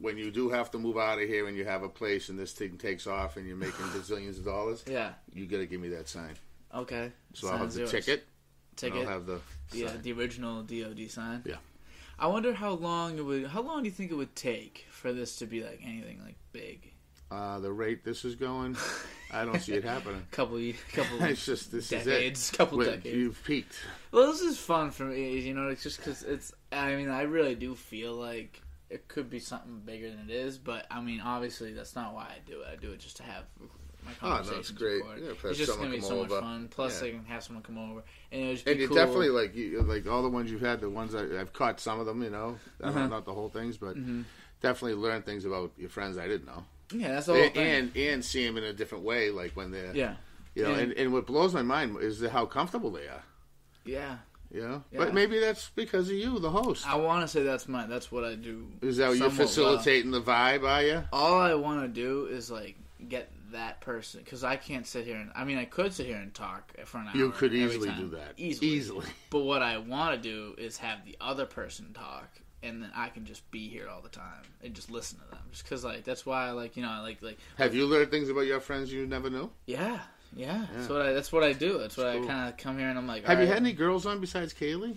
[0.00, 2.38] when you do have to move out of here and you have a place and
[2.38, 5.12] this thing takes off and you're making bazillions of dollars, Yeah.
[5.34, 6.34] you got to give me that sign.
[6.74, 7.12] Okay.
[7.34, 7.90] So I'll have the yours.
[7.90, 8.26] ticket.
[8.76, 9.00] Ticket.
[9.06, 9.40] I'll have the
[9.72, 10.02] yeah, sign.
[10.02, 11.42] the original DOD sign.
[11.44, 11.56] Yeah.
[12.18, 13.46] I wonder how long it would.
[13.46, 16.36] How long do you think it would take for this to be like anything like
[16.52, 16.92] big?
[17.30, 18.76] Uh, the rate this is going,
[19.30, 20.22] I don't see it happening.
[20.32, 20.58] Couple,
[20.92, 22.40] couple It's just this decades.
[22.40, 22.56] is it.
[22.58, 23.16] Couple Wait, decades.
[23.16, 23.74] You've peaked.
[24.10, 25.38] Well, this is fun for me.
[25.38, 26.52] You know, it's just because it's.
[26.72, 30.58] I mean, I really do feel like it could be something bigger than it is,
[30.58, 32.66] but I mean, obviously, that's not why I do it.
[32.72, 33.44] I do it just to have
[34.04, 35.02] my Oh, no, it's great.
[35.22, 36.40] Yeah, it's just gonna be so much over.
[36.40, 36.66] fun.
[36.68, 37.08] Plus, Yeah.
[37.08, 38.96] I can have someone come over, and it would just be And cool.
[38.96, 40.80] definitely like you like all the ones you've had.
[40.80, 42.22] The ones I, I've caught some of them.
[42.24, 43.06] You know, I don't- Uh-huh.
[43.06, 44.24] not the whole things, but Mhm.
[44.60, 47.66] definitely learn things about your friends I didn't know, Yeah, that's whole and, thing.
[47.66, 50.14] and and see them in a different way, like when they're yeah,
[50.54, 50.70] you know.
[50.72, 53.22] And- And, and what blows my mind is how comfortable they are.
[53.84, 54.18] yeah.
[54.52, 54.98] You know, Yeah.
[54.98, 56.84] but maybe that's because of you, the host.
[56.84, 57.86] I want to say that's my.
[57.86, 58.66] That's what I do.
[58.82, 59.46] Is that you're somewhat well.
[59.46, 60.64] facilitating the vibe?
[60.68, 61.04] Are you?
[61.12, 62.74] All I want to do is like
[63.08, 66.16] get that person because I can't sit here and I mean I could sit here
[66.16, 67.16] and talk for an hour.
[67.16, 68.00] You could easily time.
[68.00, 68.32] do that.
[68.38, 68.68] Easily.
[68.70, 69.06] Easily.
[69.30, 72.28] But what I want to do is have the other person talk,
[72.62, 75.38] and then I can just be here all the time and just listen to them.
[75.50, 78.10] Just because like that's why I like you know I like like Have you learned
[78.10, 79.50] things about your friends you never knew?
[79.66, 80.00] yeah
[80.36, 80.66] yeah.
[80.74, 81.78] That's what I that's what I do.
[81.78, 83.24] That's what That's I kind of come here and I'm like.
[83.24, 84.96] Have you "All had any girls on besides Kaylee?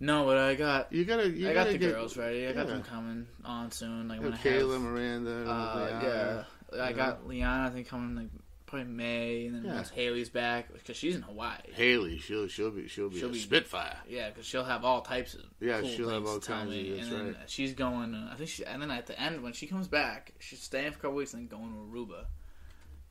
[0.00, 0.92] No, but I got.
[0.92, 1.28] You gotta.
[1.28, 2.46] You I got gotta the get, girls ready.
[2.46, 4.08] I got them coming on soon.
[4.08, 5.50] Like when have I have, Kayla, Miranda.
[5.50, 6.46] Uh, Liana.
[6.74, 7.68] yeah, I got Liana.
[7.68, 8.28] I think coming like
[8.66, 9.74] probably May, and then Yeah.
[9.76, 11.58] once Haley's back, because she's in Hawaii.
[11.72, 13.98] Haley, she'll she'll be she'll be She'll a be- Spitfire.
[14.08, 17.08] Yeah, because she'll have all types of Yeah, cool she'll have all kinds of- that's
[17.08, 17.50] and then right.
[17.50, 18.14] she's going.
[18.14, 18.64] Uh, I think she.
[18.64, 21.32] And then at the end, when she comes back, she's staying for a couple weeks
[21.34, 22.26] and then going to Aruba.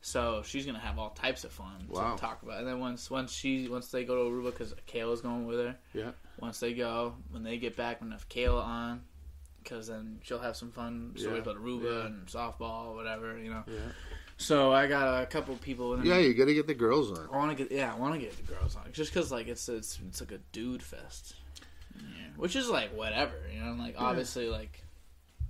[0.02, 2.14] So she's gonna have all types of fun Wow.
[2.14, 2.58] to talk about.
[2.58, 5.76] And then once once she once they go to Aruba, because Kayla's going with her.
[5.94, 6.12] Yeah.
[6.38, 9.04] Once they go, when they get back, when have Kayla on,
[9.64, 12.06] because then she'll have some fun stories Yeah, about Aruba yeah.
[12.06, 13.64] and softball, whatever you know.
[13.66, 13.92] Yeah.
[14.38, 15.94] So I got a couple people.
[15.94, 17.28] In Yeah, you got to get the girls on.
[17.32, 19.48] I want to get yeah, I want to get the girls on just because like
[19.48, 21.34] it's it's it's like a dude fest,
[21.96, 22.02] yeah.
[22.36, 24.82] which is like whatever you know like obviously like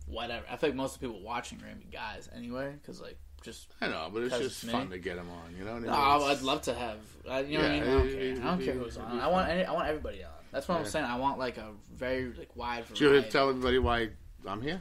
[0.06, 0.44] whatever.
[0.50, 3.68] I think most of the people watching are gonna be guys anyway because like just
[3.80, 5.56] I know, but it's just it's fun to get them on.
[5.58, 5.90] You know what I mean?
[5.90, 7.88] no, I'd love to have uh, you know what I Yeah, mean.
[7.90, 8.20] I don't care.
[8.20, 9.20] I don't it'd care who's on.
[9.20, 9.56] I want fun.
[9.56, 10.30] any, I want everybody on.
[10.52, 11.04] That's what I'm saying.
[11.04, 13.30] I want like a very like wide Did you variety.
[13.30, 14.10] tell everybody why
[14.46, 14.80] I'm here?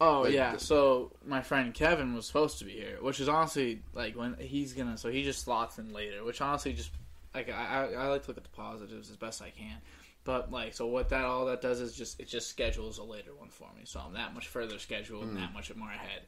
[0.00, 3.28] Oh Like yeah, the- so my friend Kevin was supposed to be here, which is
[3.28, 4.98] honestly like when he's gonna.
[4.98, 6.90] So he just slots in later, which honestly just
[7.34, 7.52] like I,
[7.94, 9.76] I, I like to look at the positives as best I can.
[10.24, 13.34] But like so, what that all that does is just it just schedules a later
[13.34, 16.22] one for me, so I'm that much further scheduled and that much more ahead.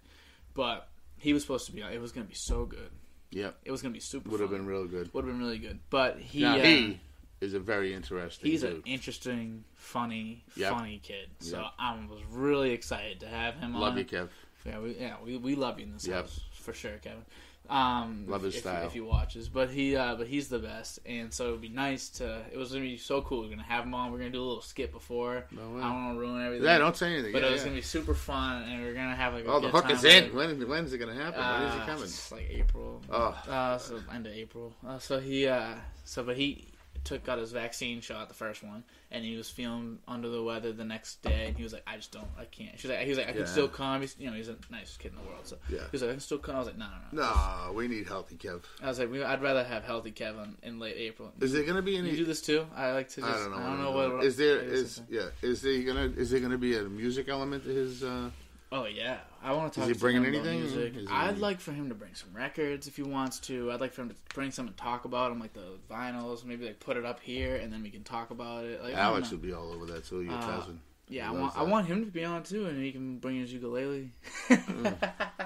[0.55, 1.93] But he was supposed to be on.
[1.93, 2.91] It was gonna be so good.
[3.31, 4.31] Yep, It was gonna be super.
[4.31, 5.13] would have been real good.
[5.13, 5.81] would have been really good.
[5.91, 7.01] But he uh, he
[7.41, 8.51] is a very interesting.
[8.51, 8.73] he's dude.
[8.77, 10.73] an interesting, funny, Yep.
[10.73, 11.29] funny kid.
[11.41, 11.71] So Yep.
[11.79, 13.81] I was really excited to have him on.
[13.81, 13.99] Love on.
[13.99, 14.29] you, Kev.
[14.65, 16.17] Yeah, we yeah we, we love you in this Yep.
[16.23, 17.25] house for sure, Kevin.
[17.69, 18.87] Um, Love his if, style.
[18.87, 22.09] if he watches, but he uh, but he's the best, and so it'd be nice
[22.11, 22.43] to.
[22.53, 23.43] It was gonna be so cool.
[23.43, 24.13] We're gonna have him on.
[24.13, 25.45] We're gonna do a little skit before.
[25.51, 25.63] No.
[25.79, 26.65] I don't want to ruin everything.
[26.65, 27.33] Yeah, don't say anything.
[27.33, 27.67] But yeah, it was yeah.
[27.67, 30.25] gonna be super fun, and we're gonna have like a Oh, the hook is in.
[30.27, 30.35] it.
[30.35, 31.41] When when's it gonna happen?
[31.41, 32.05] when is Uh, it coming?
[32.05, 33.03] It's like April.
[33.11, 33.43] Oh.
[33.49, 34.73] Uh, so end of April.
[34.87, 36.69] Uh, so he, uh, so but he
[37.07, 40.73] took got his vaccine shot, the first one, and he was feeling under the weather
[40.73, 43.09] the next day, and he was like, "I just don't, I can't." She's like, he
[43.09, 43.47] was like, "I can Yeah.
[43.47, 45.79] still come." He's, you know, he's a nicest kid in the world, so Yeah.
[45.81, 47.23] he was like, "I can still come." I was like, "No, no, no."
[47.69, 48.63] No, we need healthy Kev.
[48.83, 51.83] I was like, we, "I'd rather have healthy Kevin in late April." Is there gonna
[51.83, 52.17] be you any?
[52.17, 52.67] do this too?
[52.75, 53.21] I like to.
[53.21, 53.57] Just, I don't know.
[53.59, 54.63] I don't what what there
[55.09, 58.03] yeah is there gonna is there gonna be a music element to his?
[58.03, 58.31] uh
[58.73, 59.89] Oh yeah, I want to talk.
[59.89, 60.61] Is he to bringing anything?
[60.61, 60.95] Music.
[60.95, 63.71] He- I'd like for him to bring some records if he wants to.
[63.71, 66.45] I'd like for him to bring some and talk about them, like the vinyls.
[66.45, 68.83] Maybe like put it up here and then we can talk about it.
[68.83, 70.23] Like, Alex would be all over that too.
[70.23, 70.81] Your Uh, cousin.
[71.09, 73.37] Yeah, I want loves I want him to be on too, and he can bring
[73.39, 74.11] his ukulele.
[74.49, 74.97] Mm.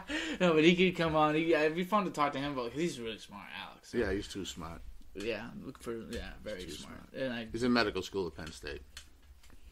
[0.41, 1.35] no, but he could come on.
[1.35, 3.93] He, it'd be fun to talk to him about because he's really smart, Alex.
[3.93, 4.81] Yeah, he's too smart.
[5.15, 5.49] yeah.
[5.63, 7.03] Look for yeah, very Too smart.
[7.15, 8.81] And I He's in medical school at Penn State.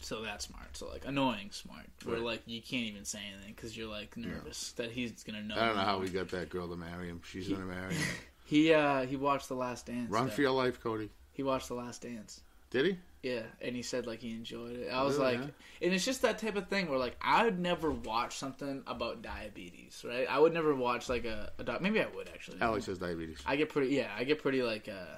[0.08, 0.76] So that's smart.
[0.76, 2.24] So like annoying smart, where Right.
[2.24, 5.54] like you can't even say anything because you're like nervous that he's gonna know.
[5.56, 7.20] I don't know how we got that girl to marry him.
[7.24, 8.06] She's gonna marry him.
[8.46, 10.10] He uh he watched The Last Dance.
[10.10, 10.32] Run though.
[10.32, 11.10] for your life, Cody.
[11.32, 12.40] He watched The Last Dance.
[12.70, 12.98] Did he?
[13.22, 14.88] Yeah, and he said like he enjoyed it.
[14.90, 15.50] I was Really, like, huh?
[15.82, 19.20] and it's just that type of thing where like I would never watch something about
[19.20, 20.26] diabetes, right?
[20.30, 21.82] I would never watch like a, a doc.
[21.82, 22.58] Maybe I would actually.
[22.62, 23.38] Alex has diabetes.
[23.44, 25.16] I get pretty yeah, I get pretty like uh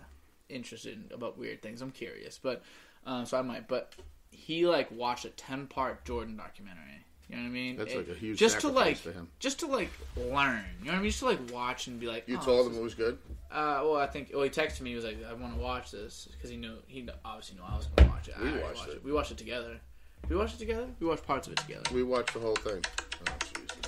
[0.48, 1.82] interested in, about weird things.
[1.82, 2.62] I'm curious, but
[3.06, 3.68] um so I might.
[3.68, 3.94] But
[4.30, 7.04] he like watched a ten part Jordan documentary.
[7.28, 7.76] You know what I mean?
[7.76, 9.28] That's It- like a huge just to like for him.
[9.38, 10.64] just to like learn.
[10.80, 11.10] You know what I mean?
[11.10, 12.24] Just to like watch and be like.
[12.26, 13.18] You oh, told him is- it was good.
[13.52, 14.30] uh, well, I think.
[14.34, 14.90] Well, he texted me.
[14.90, 17.76] He was like, "I want to watch this" because he knew he obviously knew I
[17.76, 18.34] was going to watch it.
[18.36, 19.04] I We already watched it.
[19.04, 19.80] We watched it together.
[20.28, 20.86] We watched it together.
[20.98, 21.82] We watched parts of it together.
[21.94, 22.82] We watched the whole thing.
[23.28, 23.78] Oh Jesus!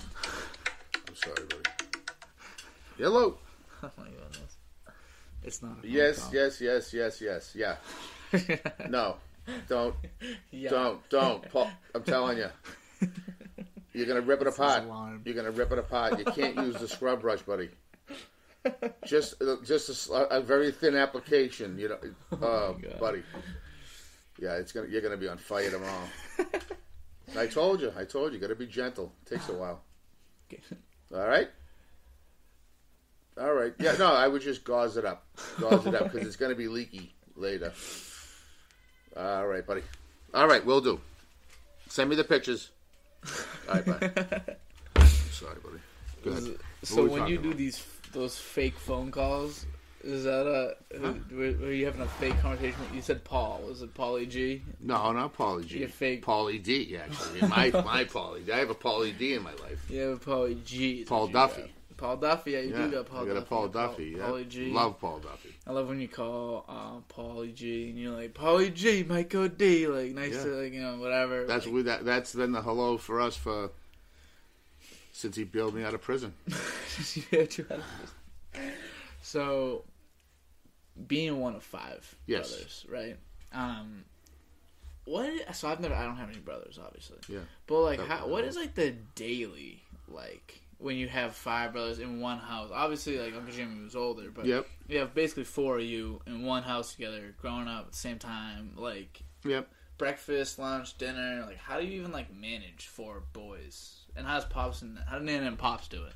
[1.08, 1.70] I'm sorry, buddy.
[2.96, 3.38] Hello.
[3.82, 4.56] oh my goodness!
[5.42, 5.82] It's not.
[5.82, 7.52] A Yes, yes, yes, yes, yes.
[7.56, 7.76] Yeah.
[8.88, 9.16] No.
[9.68, 9.94] Don't.
[10.50, 10.70] yeah.
[10.70, 11.10] Don't.
[11.10, 11.50] Don't.
[11.50, 12.48] Paul, I'm telling you.
[13.92, 14.84] You're gonna rip it This apart.
[15.24, 16.18] You're gonna rip it apart.
[16.18, 17.68] You can't use the scrub brush, buddy.
[19.06, 21.76] Just, uh, just a, a very thin application.
[21.80, 21.98] You know,
[22.40, 23.00] oh, God.
[23.00, 23.22] buddy.
[24.38, 24.86] Yeah, it's gonna.
[24.86, 26.08] You're gonna be on fire tomorrow.
[27.36, 27.92] I told you.
[27.96, 28.38] I told you.
[28.38, 29.12] Got to be gentle.
[29.28, 29.82] takes a while.
[31.12, 31.48] All right.
[33.40, 33.72] All right.
[33.80, 33.96] Yeah.
[33.98, 35.26] No, I would just gauze it up.
[35.58, 37.72] Gauze it up because it's gonna be leaky later.
[39.16, 39.82] All right, buddy.
[40.34, 41.00] All right, we'll do.
[41.88, 42.70] Send me the pictures.
[43.68, 44.00] All right, bye.
[45.30, 45.78] Sorry, buddy.
[46.24, 46.56] Go ahead.
[46.82, 47.58] So when you do about?
[47.58, 49.66] these those fake phone calls,
[50.02, 50.76] is that a
[51.30, 52.80] were, were you having a fake conversation?
[52.94, 53.62] You said Paul.
[53.66, 54.62] Was it Paulie G?
[54.80, 55.80] No, not Paulie G.
[55.80, 56.24] You're fake.
[56.24, 57.40] Paulie D, actually.
[57.48, 58.46] My my Paulie.
[58.46, 58.52] D.
[58.52, 59.84] I have a Paulie D in my life.
[59.88, 61.04] Yeah, Paulie G.
[61.04, 61.72] Paul what you Duffy.
[62.02, 62.50] Paul Duffy.
[62.52, 63.38] Yeah, you Yeah, do got Paul I got Duffy.
[63.38, 64.04] a Paul Paul- Duffy.
[64.16, 64.22] Yeah.
[64.24, 64.70] Paulie G.
[64.72, 65.54] Love Paul Duffy.
[65.66, 69.86] I love when you call uh, Paulie G and you're like Paulie G, Michael D,
[69.86, 70.42] like nice Yeah.
[70.44, 71.46] to like you know whatever.
[71.46, 73.70] That's like, we that that's been the hello for us for
[75.12, 76.34] since he bailed me out of prison.
[77.30, 78.72] Yeah, two out of five.
[79.22, 79.84] So,
[81.06, 82.50] being one of five Yes.
[82.50, 83.16] brothers, right?
[83.52, 84.04] Um,
[85.04, 85.54] what?
[85.54, 85.94] So I've never.
[85.94, 87.18] I don't have any brothers, obviously.
[87.28, 87.40] Yeah.
[87.66, 90.61] But like, how, what is like the daily like?
[90.82, 92.70] When you have five brothers in one house.
[92.72, 94.66] Obviously, like Uncle Jimmy was older, but Yep.
[94.88, 98.18] you have basically four of you in one house together, growing up at the same
[98.18, 98.74] time.
[98.76, 99.68] Like Yep.
[99.98, 101.44] breakfast, lunch, dinner.
[101.46, 104.00] Like, how do you even like manage four boys?
[104.16, 106.12] And how's pops and how do Nana and pops do it?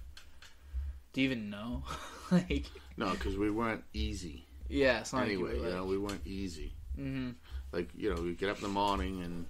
[1.13, 1.83] Do you even know?
[2.31, 4.45] like, No, because we weren't easy.
[4.69, 6.73] yeah, it's not anyway, like you, you know, we weren't easy.
[6.95, 7.31] hmm
[7.73, 9.47] Like, you know, we get up in the morning and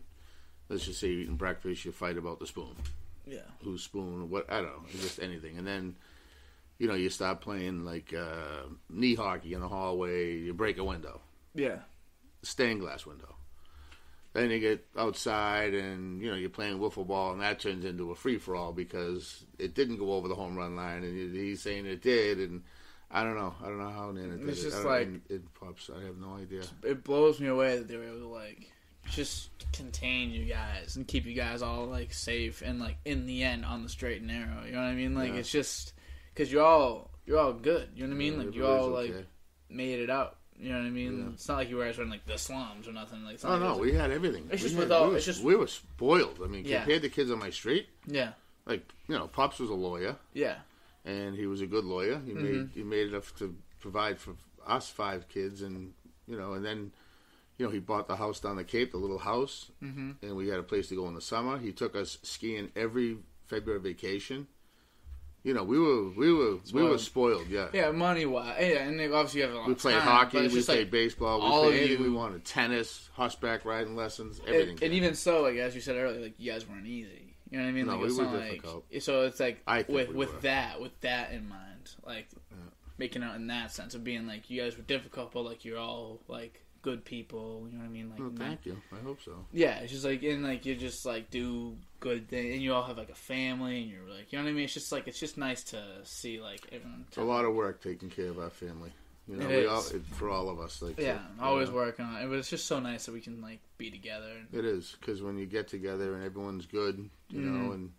[0.68, 2.76] let's just say you're eating breakfast, you fight about the spoon.
[3.26, 5.58] Yeah, Whose spoon, what, I don't know, just anything.
[5.58, 5.96] And then,
[6.78, 10.84] you know, you start playing like uh, knee hockey in the hallway, you break a
[10.84, 11.20] window,
[11.54, 11.78] yeah,
[12.42, 13.34] stained glass window.
[14.32, 18.10] Then you get outside and, you know, you're playing wiffle ball and that turns into
[18.10, 21.62] a free for all because it didn't go over the home run line and he's
[21.62, 22.38] saying it did.
[22.38, 22.62] And
[23.10, 23.54] I don't know.
[23.62, 24.64] I don't know how Nana did It's it.
[24.70, 25.88] just like- it pops.
[25.88, 26.60] I have no idea.
[26.82, 28.70] it blows me away that they were able to like
[29.10, 33.42] just contain you guys and keep you guys all like safe and like in the
[33.42, 34.64] end on the straight and narrow.
[34.64, 35.14] You know what I mean?
[35.14, 35.38] Like Yeah.
[35.40, 35.92] it's just
[36.34, 37.88] because you're all you're all good.
[37.94, 38.32] You know what I mean?
[38.34, 39.14] Yeah, like you all like
[39.68, 40.36] made it out.
[40.58, 41.18] You know what I mean?
[41.18, 41.32] Yeah.
[41.34, 43.24] It's not like you guys were in like the slums or nothing.
[43.24, 44.48] Like Oh like no, was, we had everything.
[44.50, 46.40] It's we just had, with all- we, were, it's just- we were spoiled.
[46.42, 48.30] I mean, compared to kids on my street, yeah,
[48.66, 50.56] like you know, pops was a lawyer, yeah,
[51.04, 52.20] and he was a good lawyer.
[52.24, 52.42] He Mm-hmm.
[52.44, 54.34] made he made enough to provide for
[54.66, 55.92] us five kids, and
[56.26, 56.92] you know, and then
[57.58, 60.12] you know he bought the house down the Cape, the little house, mm-hmm.
[60.22, 61.58] and we had a place to go in the summer.
[61.58, 64.46] He took us skiing every February vacation.
[65.42, 67.46] You know, we were we were we were Spoiled.
[67.46, 67.48] spoiled.
[67.48, 67.68] Yeah.
[67.72, 67.90] yeah.
[67.92, 70.78] Money wise, yeah, and obviously you have a lot We played time, hockey, we played
[70.80, 72.44] like, baseball, we all played of anything we wanted.
[72.44, 74.70] Tennis, horseback riding lessons, everything.
[74.70, 77.36] And, and even so, like as you said earlier, like you guys weren't easy.
[77.48, 77.86] You know what I mean?
[77.86, 78.84] No, like we it's were difficult.
[78.92, 79.22] like so.
[79.22, 80.40] It's like with we with were.
[80.40, 82.28] that with that in mind, like
[82.98, 85.78] making out in that sense of being like you guys were difficult, but like you're
[85.78, 87.66] all like good people.
[87.70, 88.11] You know what I mean?
[88.11, 88.81] Like Well, not- thank you.
[88.92, 89.44] I hope so.
[89.53, 92.85] yeah, it's just like and like you just like do good things, and you all
[92.85, 94.64] have like a family, and you're like you know what I mean.
[94.64, 97.05] It's just like it's just nice to see like everyone.
[97.09, 98.92] It's a lot of work taking care of our family.
[99.29, 100.81] You know, It all it, for all of us.
[100.81, 101.75] Like, Yeah, you always know.
[101.75, 102.29] working on it.
[102.29, 104.31] But it's just so nice that we can like be together.
[104.38, 107.75] And, It is because when you get together and everyone's good, you know, Mhm.
[107.75, 107.92] and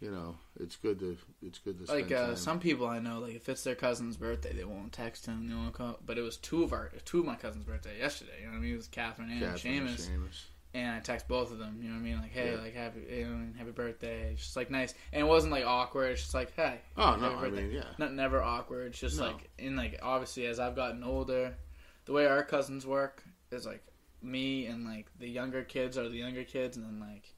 [0.00, 3.34] you know, it's good to it's good to like uh, some people I know, like
[3.34, 5.48] if it's their cousin's birthday, they won't text him.
[5.48, 5.98] They won't call.
[6.04, 8.32] But it was two of our two of my cousins' birthday yesterday.
[8.40, 8.74] You know what I mean?
[8.74, 10.44] It was Catherine and Catherine and Seamus, Seamus.
[10.74, 11.78] and I text both of them.
[11.82, 12.18] You know what I mean?
[12.20, 12.60] Like, hey, Yeah.
[12.60, 14.30] like happy, you know, happy birthday.
[14.32, 16.12] It's just like nice, and it wasn't like awkward.
[16.12, 18.88] It's just like, hey, Oh no, I mean, yeah, not never awkward.
[18.88, 19.26] It's just No.
[19.26, 21.56] like in like obviously as I've gotten older,
[22.04, 23.82] the way our cousins work is like
[24.22, 27.34] me and like the younger kids are the younger kids, and then like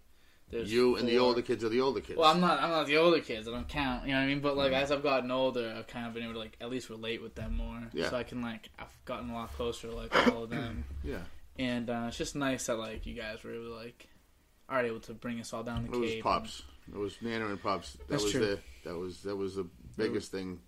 [0.50, 2.18] there's you and the older kids are the older kids.
[2.18, 2.60] well, I'm not.
[2.62, 3.46] I'm not the older kids.
[3.48, 4.04] I don't count.
[4.06, 4.40] You know what I mean?
[4.40, 4.82] But like Mhm.
[4.82, 7.34] as I've gotten older, I've kind of been able to like at least relate with
[7.34, 7.80] them more.
[7.92, 8.10] Yeah.
[8.10, 11.22] So I can like I've gotten a lot closer to like all of them, yeah,
[11.58, 14.08] and uh, it's just nice that like you guys were able to like
[14.68, 16.62] are able to bring us all down the it was pops.
[16.92, 17.92] It was Nana and pops.
[17.92, 18.40] That That's was true.
[18.40, 20.60] the that was that was the biggest thing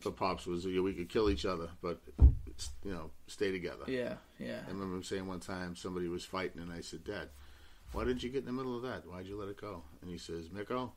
[0.00, 3.84] for pops was you know, we could kill each other, but you know, stay together.
[3.86, 4.60] Yeah, yeah.
[4.66, 7.30] I remember him saying one time somebody was fighting, and I said, Dad,
[7.94, 9.06] why didn't you get in the middle of that?
[9.10, 9.82] Why'd you let it go?
[10.02, 10.92] And he says, Miko,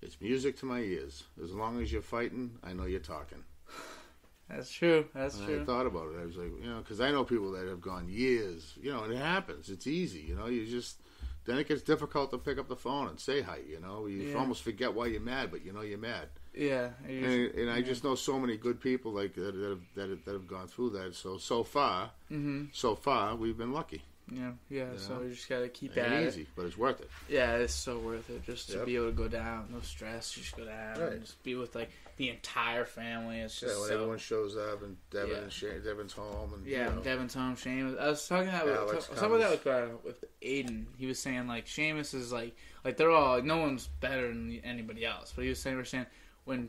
[0.00, 1.24] it's music to my ears.
[1.42, 3.42] As long as you're fighting, I know you're talking.
[4.48, 5.06] That's true.
[5.14, 5.62] That's And true.
[5.62, 6.20] I thought about it.
[6.20, 9.04] I was like, you know, because I know people that have gone years, you know,
[9.04, 9.70] and it happens.
[9.70, 10.46] It's easy, you know.
[10.46, 10.98] You just
[11.44, 13.58] then it gets difficult to pick up the phone and say hi.
[13.68, 14.36] You know, you Yeah.
[14.38, 16.28] almost forget why you're mad, but you know you're mad.
[16.54, 16.90] yeah.
[17.00, 20.10] just- And, and I just know so many good people like that, that have that
[20.10, 21.14] have, that have gone through that.
[21.14, 22.68] So so far, Mhm.
[22.74, 24.02] so far, we've been lucky.
[24.34, 24.92] Yeah, yeah.
[24.92, 25.22] You So know?
[25.22, 26.28] you just gotta keep It at ain't it.
[26.28, 27.10] easy, but it's worth it.
[27.28, 28.86] Yeah, it's so worth it just to Yep.
[28.86, 31.12] be able to go down, no stress, just go down, Right.
[31.12, 33.40] and just be with like the entire family.
[33.40, 33.94] It's just Yeah, when so.
[33.94, 35.36] everyone shows up and Devin Yeah.
[35.42, 37.98] and Sha- Devin's home and yeah, you know, Devin's home, Seamus.
[37.98, 40.86] I was talking that with Alex talking about that with, uh, with Aiden.
[40.98, 44.60] He was saying like Seamus is like like they're all like, no one's better than
[44.64, 45.32] anybody else.
[45.34, 46.06] But he was saying we're saying
[46.44, 46.68] when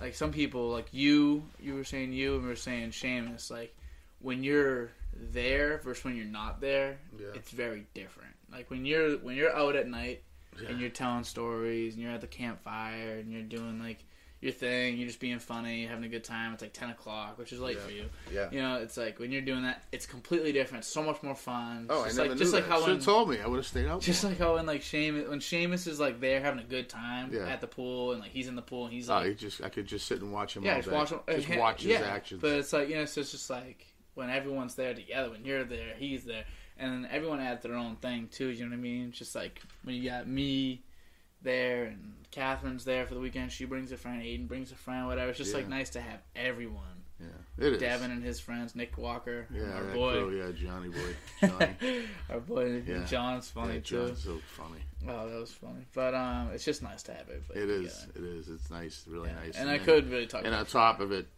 [0.00, 3.74] like some people like you you were saying you and we were saying Seamus like
[4.20, 4.90] when you're
[5.32, 7.26] there versus when you're not there, Yeah.
[7.34, 8.34] it's very different.
[8.52, 10.22] Like when you're when you're out at night
[10.60, 10.70] Yeah.
[10.70, 14.04] and you're telling stories and you're at the campfire and you're doing like
[14.40, 16.52] your thing, you're just being funny, having a good time.
[16.52, 17.82] It's like ten o'clock, which is late Yeah.
[17.84, 18.04] for you.
[18.32, 18.48] yeah.
[18.52, 20.84] You know, it's like when you're doing that, it's completely different.
[20.84, 21.86] It's so much more fun.
[21.90, 22.60] Oh, I just never like knew just that.
[22.60, 23.40] like how Should when have told me.
[23.40, 24.00] I would have stayed out.
[24.00, 24.30] just more.
[24.30, 27.48] like how when like Seamus when Seamus is like there having a good time Yeah.
[27.48, 29.60] at the pool and like he's in the pool and he's oh, like he just
[29.60, 30.64] I could just sit and watch him.
[30.64, 30.94] yeah, all just day.
[30.94, 32.40] watch him, Just uh, watch his yeah, actions.
[32.40, 33.86] But it's like you know, so it's just like
[34.18, 36.44] when everyone's there together, when you're there, he's there,
[36.76, 38.48] and then everyone adds their own thing too.
[38.48, 39.08] You know what I mean?
[39.10, 40.82] It's just like when you got me
[41.40, 45.06] there and Catherine's there for the weekend, she brings a friend, Aiden brings a friend,
[45.06, 45.30] whatever.
[45.30, 47.04] It's just like nice to have everyone.
[47.20, 47.26] yeah,
[47.66, 47.80] it is.
[47.80, 51.14] Devin and his friends, Nick Walker, yeah, our boy, crew, yeah, Johnny boy,
[51.48, 52.02] Johnny.
[52.30, 53.04] our boy Yeah.
[53.04, 54.06] John's funny yeah, too.
[54.08, 54.80] John's so funny.
[55.06, 55.86] Oh, that was funny.
[55.94, 57.44] But um, it's just nice to have it.
[57.54, 58.06] It is.
[58.16, 58.48] It is.
[58.48, 59.04] It's nice.
[59.08, 59.56] Really nice.
[59.56, 60.42] And, I then- could really talk.
[60.44, 61.28] And on top of it,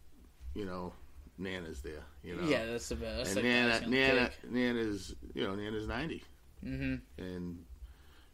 [0.55, 0.93] you know,
[1.41, 2.03] Nana's there.
[2.23, 2.43] You know.
[2.47, 3.17] Yeah, that's the best.
[3.17, 4.51] That's and like Nana, icing on the Nana, cake.
[4.51, 6.23] Nana's, you know, Nana's ninety,
[6.65, 7.01] Mhm.
[7.17, 7.65] and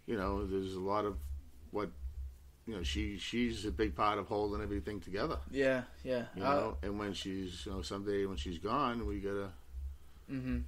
[0.06, 1.18] you know, there's a lot of
[1.72, 1.90] what,
[2.66, 5.38] you know, she she's a big part of holding everything together.
[5.52, 6.26] Yeah, yeah.
[6.36, 9.50] You Uh, know, and when she's, you know, someday when she's gone, we gotta,
[10.32, 10.60] Mm-hmm.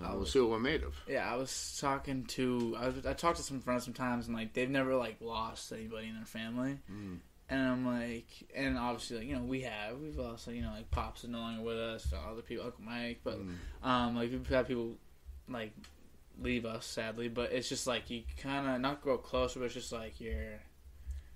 [0.00, 0.94] know, we'll see what we're made of.
[1.08, 4.52] Yeah, I was talking to I, was, I talked to some friends sometimes, and like
[4.52, 7.18] they've never like lost anybody in their family, Mm.
[7.50, 10.72] And I'm like, and obviously like you know we have we've lost like, you know
[10.72, 13.54] like pops is no longer with us, other people Uncle Mike, but Mm.
[13.86, 14.96] um like we've had people
[15.48, 15.72] like
[16.40, 19.74] leave us sadly, but it's just like you kind of not grow closer, but it's
[19.74, 20.60] just like you're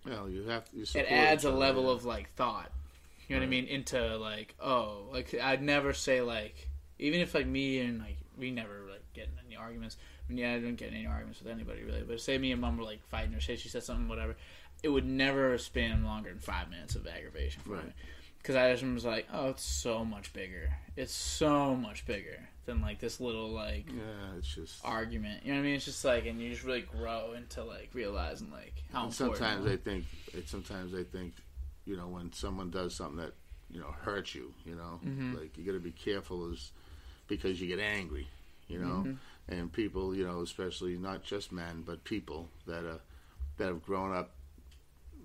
[0.04, 0.76] You know, you have to.
[0.76, 1.90] You it adds a level yeah.
[1.90, 2.70] of like thought.
[3.28, 3.66] You know what I mean?
[3.66, 8.50] Into like, oh, like I'd never say like, even if like me and like we
[8.50, 9.96] never like get in any arguments.
[10.28, 12.02] I mean, yeah, I didn't get in any arguments with anybody really.
[12.02, 14.36] But say me and mom were like fighting or say she said something, whatever,
[14.82, 17.86] it would never span longer than five minutes of aggravation for Right.
[17.86, 17.92] me.
[18.38, 20.70] Because I just was like, oh, it's so much bigger.
[20.96, 24.84] It's so much bigger than like this little like Yeah, it's just.
[24.84, 25.44] argument.
[25.44, 25.76] You know what I mean?
[25.76, 29.36] It's just like, and you just really grow into like realizing like how And important.
[29.38, 31.34] sometimes I think, it, sometimes I think,
[31.84, 33.34] you know, when someone does something that,
[33.70, 35.40] you know, hurts you, you know, Mhm.
[35.40, 36.72] like you got to be careful, is
[37.28, 38.26] because you get angry,
[38.66, 39.18] you know, Mhm.
[39.48, 43.00] and people, you know, especially not just men, but people that are
[43.58, 44.30] that have grown up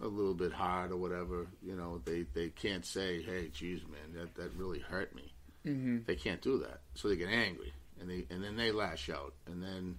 [0.01, 4.13] a little bit hard or whatever, you know, they they can't say, hey, geez, man,
[4.13, 5.33] that that really hurt me.
[5.65, 6.05] Mhm.
[6.05, 9.33] They can't do that, so they get angry and they and then they lash out,
[9.47, 9.97] and then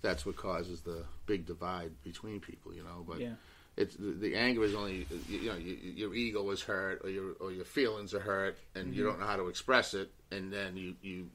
[0.00, 3.04] that's what causes the big divide between people, you know.
[3.06, 3.34] But Yeah.
[3.76, 7.32] it's the, the anger is only you, know you, your ego is hurt or your
[7.40, 10.76] or your feelings are hurt, and you don't know how to express it, and then
[10.76, 11.28] you you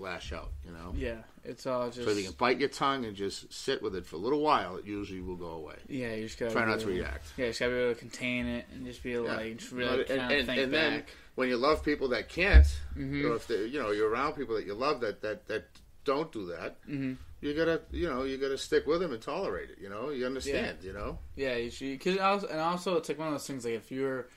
[0.00, 0.92] lash out, you know.
[0.96, 2.02] Yeah, it's all just.
[2.04, 4.40] So if you can bite your tongue and just sit with it for a little
[4.40, 5.76] while, it usually will go away.
[5.88, 7.26] yeah, you just gotta Try not to react.
[7.36, 10.00] Yeah, you just gotta be able to contain it and just be like, just really
[10.02, 11.04] of and, think and then
[11.36, 13.24] when you love people that can't, Mhm.
[13.30, 15.64] or if they, you know you're around people that you love that that that
[16.04, 17.16] don't do that, Mhm.
[17.40, 19.78] you gotta you know you gotta stick with them and tolerate it.
[19.80, 20.78] You know, you understand.
[20.82, 22.00] You know, Yeah, you should.
[22.02, 23.64] Cause also, and also, it's like one of those things.
[23.64, 24.28] Like if you're,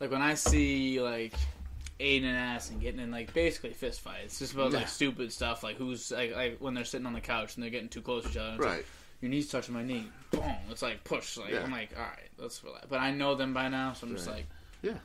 [0.00, 1.34] like when I see like
[2.00, 2.24] Aiden
[2.70, 4.78] and getting in like basically fist fights, just about Yeah.
[4.78, 7.70] like stupid stuff, like who's like, like when they're sitting on the couch and they're
[7.70, 8.54] getting too close to each other.
[8.56, 8.84] it's like, right?
[9.20, 10.06] your knees touching my knee.
[10.32, 10.42] Boom!
[10.70, 11.36] It's like push.
[11.36, 11.62] Like Yeah.
[11.62, 12.86] I'm like, all right, let's relax.
[12.88, 14.36] But I know them by now, so I'm just Right.
[14.38, 14.46] like,
[14.82, 14.98] Yeah.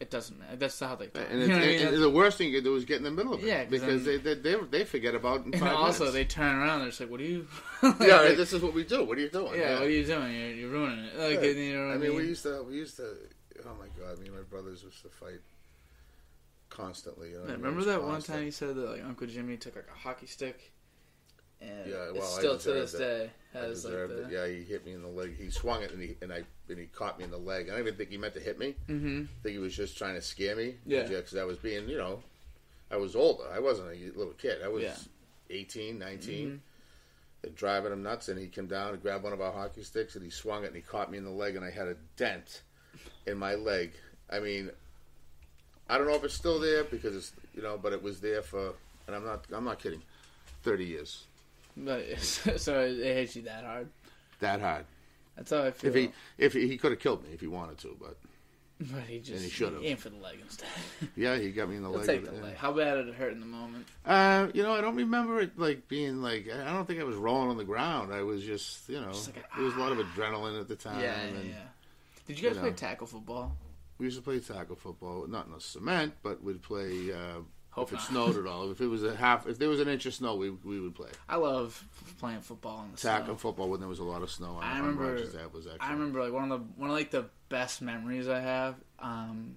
[0.00, 0.56] it doesn't matter.
[0.56, 1.08] That's how they.
[1.08, 1.24] Talk.
[1.30, 1.80] And, you it's, know what I mean?
[1.82, 3.46] and, and the worst thing you can do is get in the middle of it.
[3.46, 6.14] Yeah, because then- they, they they forget about And also, minutes.
[6.14, 6.78] they turn around.
[6.80, 7.46] They're just like, "What are you?"
[7.82, 9.04] yeah, Like, this is what we do.
[9.04, 9.60] What are you doing?
[9.60, 10.34] yeah, What are you doing?
[10.34, 11.16] You're, you're ruining it.
[11.18, 11.50] Like, Yeah.
[11.50, 12.16] you know I mean, mean?
[12.16, 13.14] we used to we used to.
[13.66, 15.40] Oh my god, me and my brothers used to fight
[16.70, 17.30] constantly.
[17.30, 19.76] You know, I mean, remember that one time you said that like Uncle Jimmy took
[19.76, 20.72] like a hockey stick,
[21.60, 22.98] and Yeah, well, it's still to this it.
[22.98, 24.22] day has like the.
[24.24, 24.30] it.
[24.30, 25.36] Yeah, he hit me in the leg.
[25.38, 27.66] He swung it and he and I and he caught me in the leg.
[27.68, 28.76] I don't even think he meant to hit me.
[28.88, 29.22] Mm-hmm.
[29.24, 30.76] I think he was just trying to scare me.
[30.86, 31.02] Yeah.
[31.02, 32.22] because I was being, you know,
[32.90, 33.44] I was older.
[33.52, 34.58] I wasn't a little kid.
[34.64, 34.96] I was Yeah.
[35.50, 36.46] 18, 19.
[36.46, 36.56] Mm-hmm.
[37.42, 40.14] They're driving him nuts, and he came down and grabbed one of our hockey sticks
[40.14, 41.96] and he swung it and he caught me in the leg, and I had a
[42.16, 42.62] dent
[43.26, 43.92] in my leg.
[44.30, 44.70] I mean,
[45.90, 48.42] I don't know if it's still there because it's you know, but it was there
[48.42, 48.72] for,
[49.06, 50.02] and I'm not, I'm not kidding,
[50.62, 51.24] 30 years.
[51.76, 53.88] But so it hits you that hard.
[54.40, 54.84] That hard.
[55.36, 55.88] That's how I feel.
[55.90, 58.16] If he, if he, he could have killed me if he wanted to, but
[58.92, 59.84] but he just and he should've.
[59.84, 60.68] aimed for the leg instead.
[61.16, 62.06] yeah, he got me in the He'll leg.
[62.06, 62.56] take the leg.
[62.56, 63.86] How bad did it hurt in the moment?
[64.06, 66.48] Uh, you know, I don't remember it like being like.
[66.52, 68.12] I don't think I was rolling on the ground.
[68.14, 70.68] I was just, you know, Just like a- there was a lot of adrenaline at
[70.68, 71.00] the time.
[71.00, 71.54] yeah, yeah, and yeah.
[72.26, 72.76] Did you guys you play know.
[72.76, 73.52] tackle football?
[74.00, 77.92] We used to play tackle football, not in the cement, but we'd play uh, Hope
[77.92, 78.70] if it snowed at all.
[78.70, 80.94] If it was a half, if there was an inch of snow, we we would
[80.94, 81.86] play I love
[82.18, 83.36] playing football in the tackle snow.
[83.36, 84.52] football when there was a lot of snow.
[84.56, 85.80] On, I on remember- Rogers Ave was actually.
[85.80, 88.76] I remember like one of the one of like the best memories I have.
[88.98, 89.56] Um,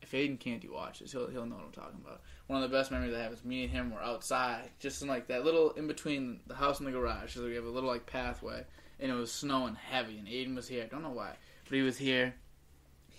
[0.00, 2.20] if Aiden Canty watches, he'll he'll know what I'm talking about.
[2.46, 5.08] One of the best memories I have is me and him were outside, just in
[5.08, 7.34] like that little in between the house and the garage.
[7.34, 8.64] So we have a little like pathway,
[9.00, 10.84] and it was snowing heavy, and Aiden was here.
[10.84, 11.32] I don't know why,
[11.68, 12.34] but he was here.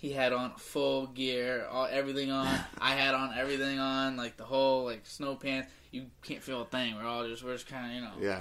[0.02, 2.48] He had on full gear, all everything on.
[2.80, 5.70] I had on everything on, like the whole like snow pants.
[5.92, 6.96] You can't feel a thing.
[6.96, 8.40] We're all just we're just kind of you know Yeah,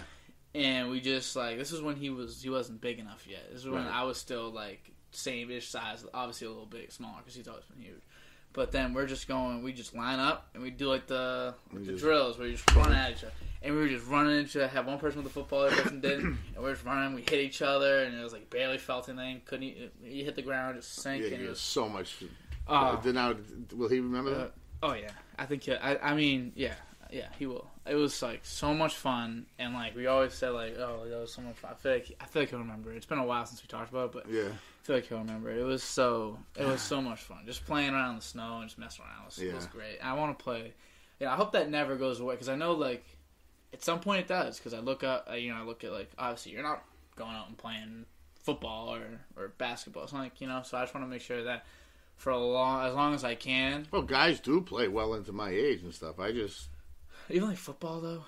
[0.55, 3.43] and we just like this is when he was he wasn't big enough yet.
[3.51, 3.93] This is when Right.
[3.93, 7.65] I was still like same ish size, obviously a little bit smaller because he's always
[7.65, 8.01] been huge.
[8.53, 11.79] But then we're just going, we just line up and we do like the We
[11.79, 13.31] the just- drills where you just run at each other,
[13.61, 14.67] and we were just running into.
[14.67, 16.25] Have one person with the football, the other person didn't,
[16.55, 17.13] and we're just running.
[17.15, 19.41] We hit each other, and it was like barely felt anything.
[19.45, 22.23] Couldn't you, you hit the ground, just sank, yeah, he was so much.
[22.67, 23.35] Oh, Did now,
[23.73, 24.51] will he remember uh, that?
[24.83, 25.63] oh yeah, I think.
[25.63, 26.75] he- I, I mean, yeah,
[27.09, 27.67] yeah, he will.
[27.85, 31.33] It was like so much fun, and like we always said, like, oh, that was
[31.33, 31.71] so much fun.
[31.71, 32.91] I feel like I feel like he'll remember.
[32.91, 32.97] it.
[32.97, 34.49] It's been a while since we talked about it, but Yeah.
[34.81, 35.51] I feel like he'll remember.
[35.51, 38.59] It, it was so it was so much fun, just playing around in the snow
[38.61, 39.21] and just messing around.
[39.23, 39.99] It was, it was great.
[40.03, 40.73] I want to play.
[41.19, 43.05] Yeah, I hope that never goes away because I know like
[43.73, 44.57] at some point it does.
[44.57, 46.83] Because I look up, uh, you know, I look at like obviously you're not
[47.15, 48.05] going out and playing
[48.43, 49.03] football or
[49.37, 50.03] or basketball.
[50.03, 50.63] It's not like you know.
[50.63, 51.65] So I just want to make sure that
[52.17, 55.49] for a long as long as I can, Well, guys do play well into my
[55.51, 56.19] age and stuff.
[56.19, 56.69] I just,
[57.29, 58.23] even like football though.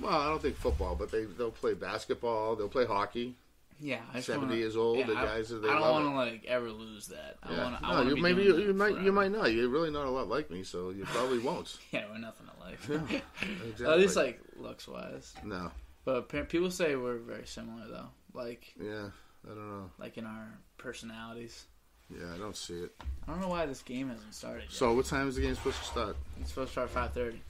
[0.00, 2.56] well, I don't think football, but they they'll play basketball.
[2.56, 3.36] They'll play hockey.
[3.80, 6.14] Yeah, I Seventy wanna, years old, yeah, the I- guys they I don't want to
[6.14, 7.36] like ever lose that.
[7.42, 7.62] I Yeah.
[7.64, 7.82] want to.
[7.82, 9.52] No, want you maybe you, you that might you might not.
[9.52, 11.76] You're really not a lot like me, so you probably won't.
[11.92, 12.78] Yeah, we're nothing alike.
[13.68, 13.86] Exactly.
[13.86, 15.32] At least like looks wise.
[15.44, 15.70] no,
[16.04, 18.08] But people say we're very similar though.
[18.34, 19.10] Like yeah,
[19.44, 19.90] I don't know.
[19.98, 21.66] like in our personalities.
[22.10, 22.92] Yeah, I don't see it.
[23.26, 24.72] I don't know why this game hasn't started yet.
[24.72, 26.16] So, what time is the game supposed to start?
[26.40, 27.42] it's supposed to start five thirty.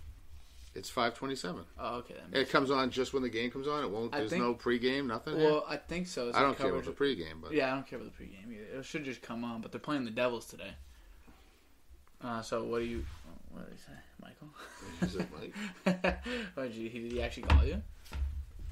[0.78, 1.64] It's five twenty-seven.
[1.78, 2.14] Oh, okay.
[2.32, 3.82] It comes on just when the game comes on.
[3.82, 4.14] It won't.
[4.14, 5.36] I There's think- no pregame, nothing.
[5.36, 6.28] Well, I think so.
[6.28, 8.24] It's I like don't care about the pregame, but Yeah, I don't care about the
[8.24, 8.78] pregame either.
[8.78, 10.70] It should just come on, but they're playing the Devils today.
[12.22, 13.04] Uh, so what do you?
[13.50, 14.48] What did he say, Michael?
[15.02, 15.28] Is it
[15.84, 16.24] Mike?
[16.54, 17.82] what did, you, he, did he actually call you?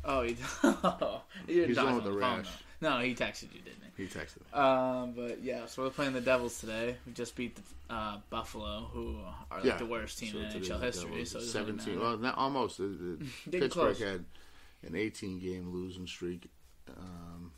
[0.04, 0.36] Oh, he,
[1.52, 2.46] didn't He's on with the rash.
[2.80, 4.05] No, he texted you, didn't he?
[4.07, 4.53] Texted me.
[4.53, 6.97] Um, but yeah, so we're playing the Devils today.
[7.07, 9.16] We just beat the, uh, Buffalo, who
[9.51, 9.76] are like Yeah.
[9.76, 11.11] the worst team So in NHL history.
[11.11, 11.30] Devils.
[11.30, 12.01] So it doesn't really seventeen.
[12.01, 12.78] Well, not almost.
[12.78, 13.99] The, the Pittsburgh close.
[14.01, 14.24] had
[14.86, 16.49] an 18-game losing streak.
[16.97, 17.51] Um,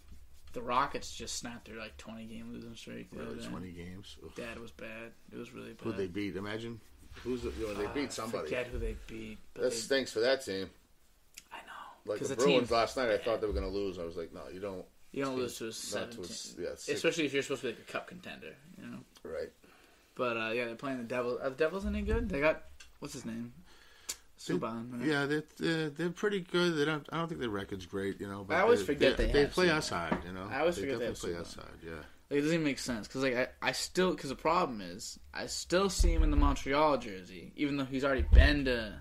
[0.53, 3.11] The Rockets just snapped their like 20 game losing streak.
[3.11, 4.17] The really 20 games.
[4.25, 4.31] Ugh.
[4.37, 5.13] Dad was bad.
[5.33, 5.85] It was really bad.
[5.85, 6.37] Who they beat?
[6.37, 6.81] Imagine
[7.25, 8.45] who's the, you know, they Uh, beat somebody.
[8.45, 9.39] Forget who they beat.
[9.55, 10.71] That they, stinks for that team.
[11.53, 12.13] I know.
[12.13, 13.99] Like the, the Bruins last night, I thought they were going to lose.
[13.99, 14.85] I was like, no, you don't.
[15.13, 16.25] You don't lose to a 17.
[16.25, 18.99] to yeah, Especially if you're supposed to be like a cup contender, you know.
[19.23, 19.51] Right.
[20.15, 21.41] But uh, yeah, they're playing the Devils.
[21.43, 22.29] Are the Devils any good?
[22.29, 22.65] They got
[22.99, 23.53] what's his name?
[24.39, 25.01] Subban.
[25.01, 25.09] right?
[25.09, 26.77] Yeah, they're, they're they're pretty good.
[26.77, 27.07] They don't.
[27.11, 28.45] I don't think their record's great, you know.
[28.47, 29.89] But I always they, forget they, they they play Subban.
[30.11, 30.49] hard, you know.
[30.51, 31.57] I always they forget they have play Subban.
[31.57, 31.79] hard.
[31.85, 31.91] Yeah.
[32.31, 35.19] Like, it doesn't even make sense because like I, I still because the problem is
[35.33, 39.01] I still see him in the Montreal jersey even though he's already been to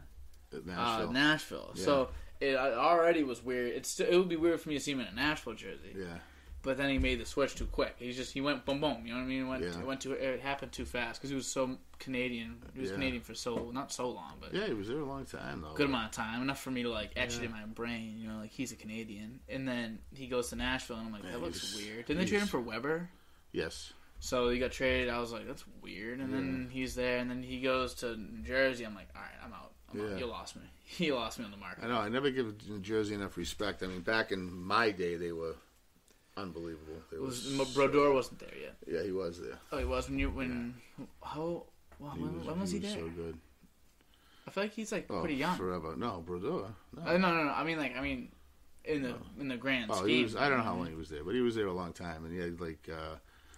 [0.54, 1.12] uh, Nashville.
[1.12, 1.72] Nashville.
[1.76, 1.84] Yeah.
[1.84, 2.10] So
[2.40, 3.74] it already was weird.
[3.74, 5.94] It's still, it would be weird for me to see him in a Nashville jersey.
[5.96, 6.18] yeah.
[6.64, 7.96] But then he made the switch too quick.
[7.98, 9.04] He just he went boom boom.
[9.06, 9.44] You know what I mean?
[9.46, 9.80] It went Yeah.
[9.80, 12.58] it went too it happened too fast because he was so Canadian.
[12.74, 12.96] He was Yeah.
[12.96, 15.74] Canadian for so not so long, but Yeah, he was there a long time though.
[15.76, 18.18] good amount of time enough for me to like etch it in my brain.
[18.20, 21.24] You know, like he's a Canadian, and then he goes to Nashville, and I'm like,
[21.24, 22.06] that looks weird.
[22.08, 23.10] Didn't they trade him for Weber?
[23.54, 23.94] Yes.
[24.20, 25.10] So he got traded.
[25.10, 26.20] I was like, that's weird.
[26.20, 28.84] And then he's there, and then he goes to New Jersey.
[28.84, 29.67] I'm like, all right, I'm out.
[29.94, 30.18] Yeah.
[30.18, 30.64] You lost me.
[30.98, 31.84] You lost me on the market.
[31.84, 31.98] I know.
[31.98, 33.84] I never give New Jersey enough respect.
[33.84, 35.56] I mean, back in my day, they were
[36.38, 37.02] unbelievable.
[37.12, 38.76] They was were Brodeur wasn't there yet.
[38.88, 39.58] Yeah, he was there.
[39.72, 40.76] Oh, he was when you when
[41.22, 41.64] how
[42.00, 42.92] well, He when, when was he, there?
[42.92, 43.38] So good.
[44.48, 45.58] I feel like he's like Oh, pretty young.
[45.58, 45.96] Forever.
[45.98, 46.68] No, Brodeur.
[46.96, 47.02] No.
[47.02, 47.52] Uh, no, no, no.
[47.52, 48.30] I mean, like, I mean,
[48.86, 50.08] in the in the grand Oh, scheme.
[50.10, 50.36] he was.
[50.38, 52.24] I don't know how long he was there, but he was there a long time,
[52.24, 53.16] and he had like uh,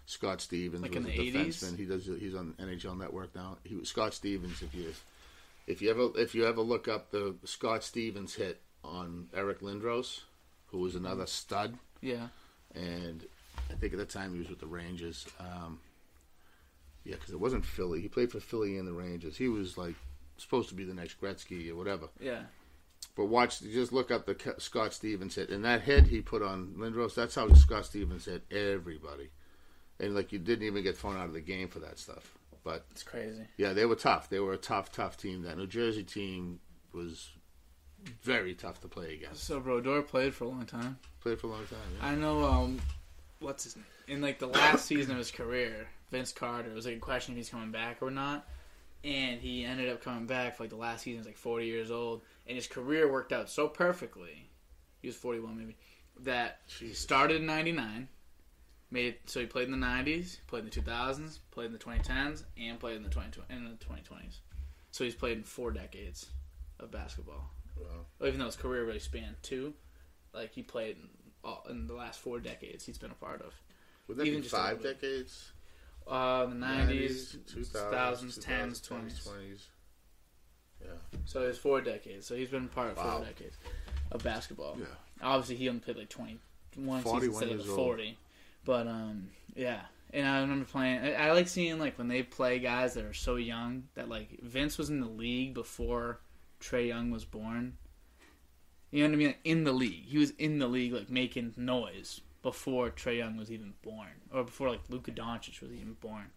[0.08, 1.34] Scott Stevens Like was in a the 80s?
[1.64, 1.78] defenseman.
[1.78, 2.06] He does.
[2.06, 3.58] He's on NHL Network now.
[3.64, 4.62] He was Scott Stevens.
[4.64, 4.92] If you
[5.70, 10.22] if you ever if you ever look up the Scott Stevens hit on Eric Lindros,
[10.68, 12.28] who was another stud, Yeah.
[12.76, 13.26] and
[13.70, 15.26] I think at the time he was with the Rangers.
[15.40, 15.80] Um,
[17.04, 18.02] yeah, because it wasn't Philly.
[18.02, 19.38] He played for Philly and the Rangers.
[19.38, 19.96] He was like
[20.38, 22.08] supposed to be the next Gretzky or whatever.
[22.20, 22.44] Yeah.
[23.16, 26.76] But watch, just look up the Scott Stevens hit, and that hit he put on
[26.78, 27.16] Lindros.
[27.16, 29.30] That's how Scott Stevens hit everybody,
[30.00, 32.34] and like you didn't even get thrown out of the game for that stuff.
[32.70, 33.48] But It's crazy.
[33.58, 34.30] yeah, they were tough.
[34.30, 35.42] They were a tough, tough team.
[35.42, 36.60] That New Jersey team
[36.94, 37.30] was
[38.22, 39.44] very tough to play against.
[39.44, 41.00] So Brodeur played for a long time.
[41.22, 41.80] Played for a long time.
[42.00, 42.08] Yeah.
[42.08, 42.46] I know.
[42.46, 42.80] Um,
[43.40, 43.86] what's his name?
[44.08, 47.34] In like the last season of his career, Vince Carter it was like a question
[47.34, 48.48] if he's coming back or not,
[49.04, 51.20] and he ended up coming back for like the last season.
[51.22, 54.48] He's like forty years old, and his career worked out so perfectly.
[55.02, 55.76] He was forty-one, maybe.
[56.22, 58.10] That he started in '99,
[58.92, 62.44] made so he played in the '90s, played in the 2000s, played in the 2010s,
[62.58, 64.40] and played in the 20 in the 2020s.
[64.92, 66.28] So he's played in four decades
[66.80, 67.52] of basketball.
[67.78, 68.28] Wow.
[68.28, 69.74] Even though his career really spanned two,
[70.34, 71.10] like he played in,
[71.44, 73.54] all, in the last four decades he's been a part of.
[74.08, 75.52] Would that Even be just five decades?
[76.08, 79.28] Uh, the nineties, 2000s, 2000s, 10s, 20s, 20s.
[79.28, 79.62] 20s.
[80.82, 80.88] Yeah.
[81.26, 82.26] So it's four decades.
[82.26, 83.18] So he's been part of Wow.
[83.18, 83.56] four decades
[84.12, 84.78] of basketball.
[84.80, 84.86] Yeah.
[85.22, 86.40] Obviously, he only played like twenty
[86.76, 87.78] one 41 seasons instead of years the old.
[88.70, 89.80] But um, yeah.
[90.14, 91.00] And I remember playing.
[91.00, 94.40] I, I like seeing like when they play guys that are so young that like
[94.44, 96.20] Vince was in the league before
[96.62, 97.78] Trae Young was born.
[98.92, 99.28] You know what I mean?
[99.30, 103.38] Like, in the league, he was in the league, like making noise before Trae Young
[103.38, 106.28] was even born, or before like Luka Doncic was even born.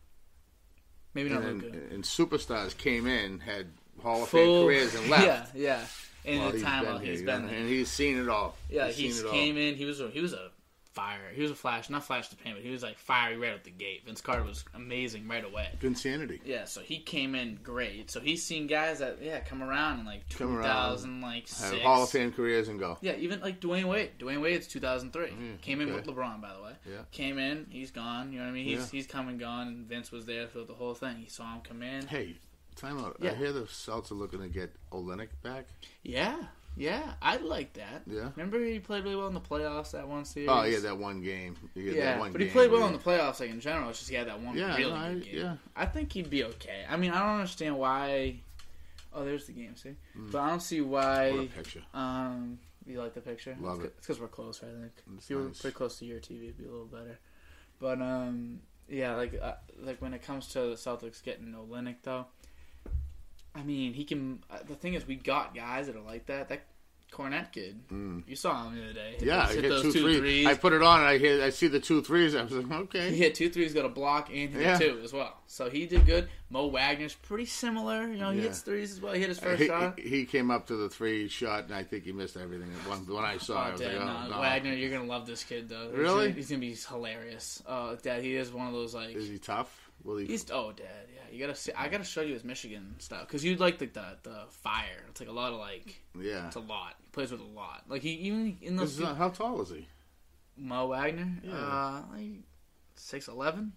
[1.12, 1.76] Maybe not And, Luka.
[1.94, 3.66] and superstars came in had
[4.02, 5.54] Hall of full Fame careers and left.
[5.54, 5.84] Yeah, yeah.
[6.24, 7.58] In while the he's time been while here, he's been know, there.
[7.58, 8.56] and he's seen it all.
[8.70, 9.32] Yeah, he's he seen it all.
[9.34, 9.74] came in.
[9.74, 10.50] He was he was a
[10.92, 11.30] fire.
[11.34, 13.64] He was a flash, not flash to paint, but he was like fiery right out
[13.64, 14.02] the gate.
[14.04, 15.68] Vince Carter was amazing right away.
[15.80, 16.40] Insanity.
[16.44, 18.10] Yeah, so he came in great.
[18.10, 21.82] So he's seen guys that yeah come around in like 2000 like Have six.
[21.82, 22.98] Hall of Fame careers and go.
[23.00, 24.10] Yeah, even like Dwyane Wade.
[24.18, 25.28] Dwyane Wade's 2003.
[25.28, 25.96] Mm, came in okay.
[25.96, 26.72] with LeBron, by the way.
[26.88, 26.98] Yeah.
[27.10, 27.66] Came in.
[27.70, 28.32] He's gone.
[28.32, 28.64] You know what I mean?
[28.64, 28.86] He's Yeah.
[28.92, 29.68] he's come and gone.
[29.68, 31.16] And Vince was there throughout the whole thing.
[31.16, 32.06] He saw him come in.
[32.06, 32.36] Hey,
[32.76, 33.16] time out.
[33.20, 33.32] Yeah.
[33.32, 35.66] I hear the Celtics are looking to get Olynyk back.
[36.02, 36.36] Yeah,
[36.76, 38.02] yeah, I like that.
[38.06, 38.30] Yeah.
[38.36, 40.48] Remember he played really well in the playoffs that one series.
[40.50, 41.54] Oh yeah, that one game.
[41.74, 43.60] He had Yeah, that one but he played well where in the playoffs, like in
[43.60, 43.90] general.
[43.90, 45.34] It's just he had that one Yeah, really no, I- good game.
[45.36, 45.56] yeah.
[45.76, 46.84] I think he'd be okay.
[46.88, 48.40] I mean, I don't understand why.
[49.14, 49.76] Oh, there's the game.
[49.76, 51.30] See, but I don't see why.
[51.32, 51.82] What a picture.
[51.92, 53.54] Um, you like the picture?
[53.60, 53.96] Love it's it.
[54.00, 54.92] because we're close, I think.
[55.16, 55.60] It's if you were nice.
[55.60, 57.18] pretty close to your TV, it'd be a little better.
[57.78, 62.26] But um, yeah, like uh, like when it comes to the Celtics getting Olynyk though,
[63.54, 64.42] I mean, he can.
[64.50, 66.48] Uh, the thing is, we got guys that are like that.
[66.48, 66.62] That
[67.12, 67.78] Kornet kid,
[68.26, 69.10] you saw him the other day.
[69.18, 69.26] Hit Mm.
[69.26, 70.18] Yeah, hit hit those two, two threes.
[70.18, 70.46] threes.
[70.46, 72.34] I put it on and I hear I see the two threes.
[72.34, 73.10] I was like, okay.
[73.10, 74.78] He hit two threes, got a block, and he Yeah.
[74.78, 75.36] hit two as well.
[75.46, 76.30] So he did good.
[76.48, 78.06] Mo Wagner's pretty similar.
[78.08, 78.44] You know, he Yeah.
[78.44, 79.12] hits threes as well.
[79.12, 79.98] He hit his first He, shot.
[80.00, 82.70] he- came up to the three shot and I think he missed everything.
[82.88, 84.40] When, when I saw it, I Oh, was Dad, like, no, oh, no.
[84.40, 85.90] Wagner, you're gonna love this kid though.
[85.90, 86.28] He's Really?
[86.28, 87.62] gonna- he's gonna be hilarious.
[87.66, 89.81] Oh, Dad, he is one of those like Is he tough?
[90.04, 90.26] Will he?
[90.26, 90.50] he's.
[90.50, 91.72] Oh, Dad, yeah, you gotta see.
[91.76, 95.04] I gotta show you his Michigan stuff because you'd like the, the the fire.
[95.10, 96.02] It's like a lot of like.
[96.20, 96.46] yeah.
[96.46, 96.94] It's a lot.
[97.00, 97.84] He plays with a lot.
[97.88, 99.86] Like he even in those Is, uh, how tall is he?
[100.56, 101.52] Mo Wagner, Yeah.
[101.54, 102.42] uh, like
[102.96, 103.72] six eleven.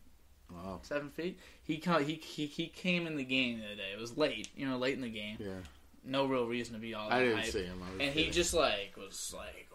[0.51, 0.79] Wow.
[0.83, 1.39] Seven feet.
[1.63, 3.91] He, he he he came in the game the other day.
[3.93, 5.37] It was late, you know, late in the game.
[5.39, 5.53] Yeah.
[6.07, 7.47] No real reason to be all that I didn't hype.
[7.47, 7.81] see him.
[7.99, 9.69] And he just like was like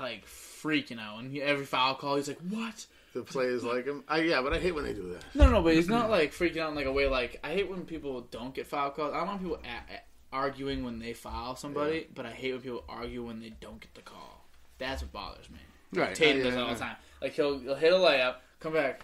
[0.00, 1.20] like freaking out.
[1.20, 2.86] And he, every foul call, he's like, "What?"
[3.16, 4.04] The players like him.
[4.08, 5.24] I, yeah, but I hate when they do that.
[5.34, 7.68] No, no, but he's not like freaking out in like a way like I hate
[7.70, 9.12] when people don't get foul calls.
[9.14, 10.00] I don't want people a- a-
[10.32, 13.94] arguing when they foul somebody, but I hate when people argue when they don't get
[13.94, 14.44] the call.
[14.78, 15.58] That's what bothers me.
[15.94, 16.14] Right.
[16.14, 16.96] Tatum yeah, does it yeah, all the time.
[17.22, 19.00] Like he'll, he'll hit a layup, come back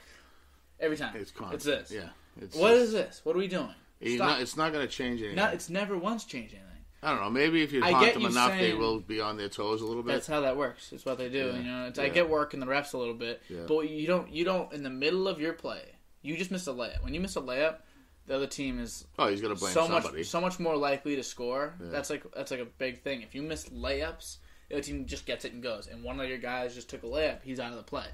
[0.78, 1.14] every time.
[1.16, 1.54] It's constant.
[1.80, 1.90] It's this.
[2.02, 2.08] Yeah.
[2.42, 3.20] It's What just- is this?
[3.24, 3.74] What are we doing?
[4.04, 5.36] Not, it's not going to change anything.
[5.36, 6.72] Not, it's never once changed anything.
[7.03, 7.30] I don't know.
[7.30, 10.03] Maybe if you I haunt them enough, they will be on their toes a little
[10.05, 10.12] bit.
[10.12, 10.92] That's how that works.
[10.92, 11.48] It's what they do.
[11.48, 11.57] Yeah.
[11.57, 12.09] You know, it's, I Yeah.
[12.11, 13.64] get working the refs a little bit, Yeah.
[13.66, 14.30] but you don't.
[14.30, 15.82] You don't in the middle of your play.
[16.22, 17.03] You just miss a layup.
[17.03, 17.78] When you miss a layup,
[18.26, 20.18] the other team is oh, he's going to blame so somebody.
[20.18, 21.74] much so much more likely to score.
[21.82, 21.88] Yeah.
[21.90, 23.22] That's like that's like a big thing.
[23.22, 24.36] If you miss layups,
[24.68, 25.88] the other team just gets it and goes.
[25.88, 28.07] And one of your guys just took a layup, he's out of the play.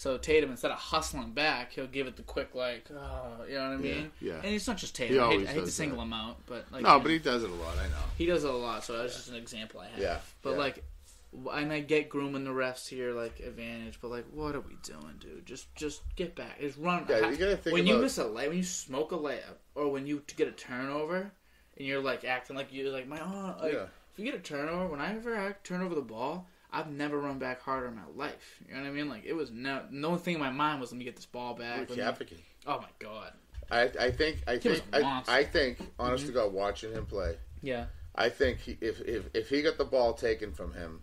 [0.00, 3.68] So Tatum, instead of hustling back, he'll give it the quick like, oh, you know
[3.68, 4.10] what I mean?
[4.18, 4.36] yeah.
[4.42, 5.24] And it's not just He Tatum.
[5.24, 6.04] I hate, I hate to single that.
[6.04, 7.76] him out, but like no, but he does it a lot.
[7.76, 8.02] I know.
[8.16, 9.98] he does it a lot, so that's just an example I have.
[9.98, 10.56] Yeah, But yeah.
[10.56, 10.84] like,
[11.52, 15.16] and I get grooming the refs here like advantage, but like, what are we doing,
[15.20, 15.44] dude?
[15.44, 16.60] Just just get back.
[16.62, 17.04] Just run.
[17.06, 19.90] Yeah, you gotta think when you miss a lay, when you smoke a layup, or
[19.92, 21.30] when you get a turnover,
[21.76, 23.82] and you're like acting like you're like my oh, like, Yeah.
[24.14, 26.46] if you get a turnover, when I ever act, turn over the ball.
[26.72, 28.60] I've never run back harder in my life.
[28.68, 29.08] You know what I mean?
[29.08, 31.54] Like it was no no thing in my mind was let me get this ball
[31.54, 31.88] back.
[31.88, 32.26] Look, let me-
[32.66, 33.32] oh my god.
[33.70, 35.22] I, I think I He think I.
[35.28, 36.40] I think honest to mm-hmm.
[36.40, 37.86] God, watching him play, Yeah.
[38.14, 41.02] I think he, if if if he got the ball taken from him,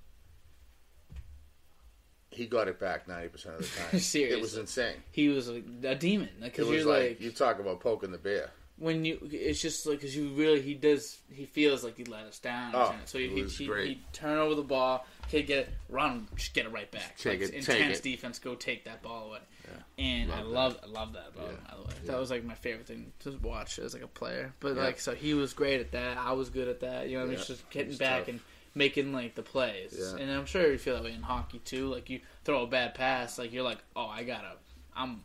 [2.30, 4.00] he got it back ninety percent of the time.
[4.00, 4.96] Seriously, It was insane.
[5.12, 6.30] He was a, a demon.
[6.40, 8.52] It Because was you're like, like you talk about poking the bear.
[8.80, 12.26] When you it's just like because you really he does he feels like he let
[12.26, 16.28] us down Oh, so he he, he, turn over the ball he'd get it run
[16.36, 18.04] just get it right back Take like, it, take intense it.
[18.04, 20.04] defense go take that ball away Yeah.
[20.06, 21.58] and I Love love I love that ball Yeah.
[21.72, 22.12] by the way Yeah.
[22.12, 24.84] that was like my favorite thing to watch as like a player but Yeah.
[24.84, 27.32] like so he was great at that I was good at that you know what
[27.32, 28.28] I mean just getting back tough.
[28.30, 28.40] and
[28.76, 30.18] making like the plays Yeah.
[30.22, 32.94] and I'm sure you feel that way in hockey too like you throw a bad
[32.94, 34.52] pass like you're like oh I gotta
[34.96, 35.22] I'm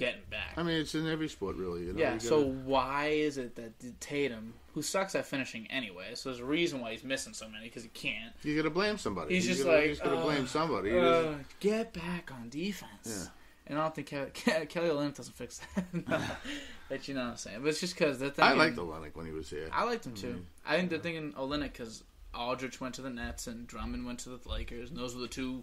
[0.00, 1.84] getting back I mean, it's in every sport, really.
[1.86, 2.00] You know?
[2.00, 6.30] yeah, You so gotta- why is it that Tatum, who sucks at finishing anyway, so
[6.30, 8.32] there's a reason why he's missing so many because he can't.
[8.42, 9.34] got to blame somebody.
[9.34, 10.98] He's You just gotta- like, got to uh, blame somebody.
[10.98, 12.90] Uh, get back on defense.
[13.06, 13.30] Yeah.
[13.66, 14.30] And I don't think Kelly,
[14.66, 15.84] Kelly Olynyk doesn't fix that.
[16.08, 16.20] no.
[16.88, 17.58] but you know what I'm saying.
[17.60, 19.68] But it's just because they're I liked Olynyk when he was here.
[19.72, 20.26] I liked him too.
[20.26, 20.40] Mm-hmm.
[20.66, 22.02] I think they're thinking Olynyk because
[22.34, 25.28] Aldridge went to the Nets and Drummond went to the Lakers, and those were the
[25.28, 25.62] two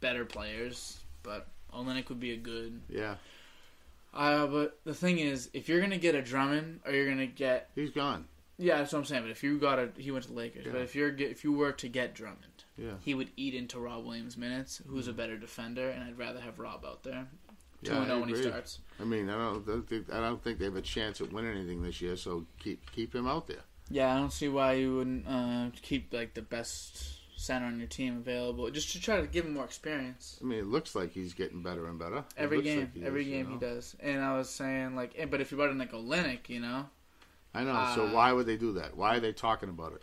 [0.00, 0.98] better players.
[1.22, 2.80] But Olynyk would be a good.
[2.90, 3.14] Yeah,
[4.18, 7.70] Uh, but the thing is, if you're gonna get a Drummond or you're gonna get
[7.76, 8.26] he's gone.
[8.58, 9.22] Yeah, that's what I'm saying.
[9.22, 10.66] But if you got a, he went to the Lakers.
[10.70, 14.04] But if you're if you were to get Drummond, Yeah, he would eat into Rob
[14.04, 14.82] Williams' minutes.
[14.88, 15.88] Who's a better defender?
[15.88, 17.28] And I'd rather have Rob out there.
[17.84, 18.80] Two Yeah, and zero when he starts.
[19.00, 21.56] I mean, I don't, don't think I don't think they have a chance at winning
[21.56, 22.16] anything this year.
[22.16, 23.62] So keep keep him out there.
[23.88, 27.88] Yeah, I don't see why you wouldn't uh, keep like the best center on your
[27.88, 30.38] team available, just to try to give him more experience.
[30.42, 32.18] I mean, it looks like he's getting better and better.
[32.18, 33.96] It Every game, like every is, you game he does.
[34.00, 36.86] And I was saying like, but if you brought in like Olynyk, you know,
[37.54, 37.92] I know.
[37.94, 38.96] so Uh, why would they do that?
[38.96, 40.02] Why are they talking about it?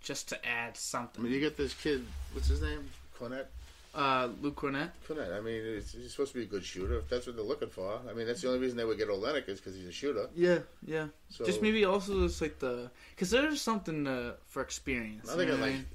[0.00, 1.20] just to add something.
[1.20, 2.04] I mean, you get this kid.
[2.32, 2.90] What's his name?
[3.18, 3.46] Kornet.
[3.94, 4.90] Uh, Luke Kornet.
[5.06, 5.36] Kornet.
[5.36, 6.98] I mean, he's supposed to be a good shooter.
[6.98, 9.08] If that's what they're looking for, I mean, that's the only reason they would get
[9.08, 10.28] Olynyk is because he's a shooter.
[10.34, 11.08] Yeah, yeah.
[11.28, 15.30] So just maybe also just like the because there's something for experience.
[15.30, 15.86] I think of like mean?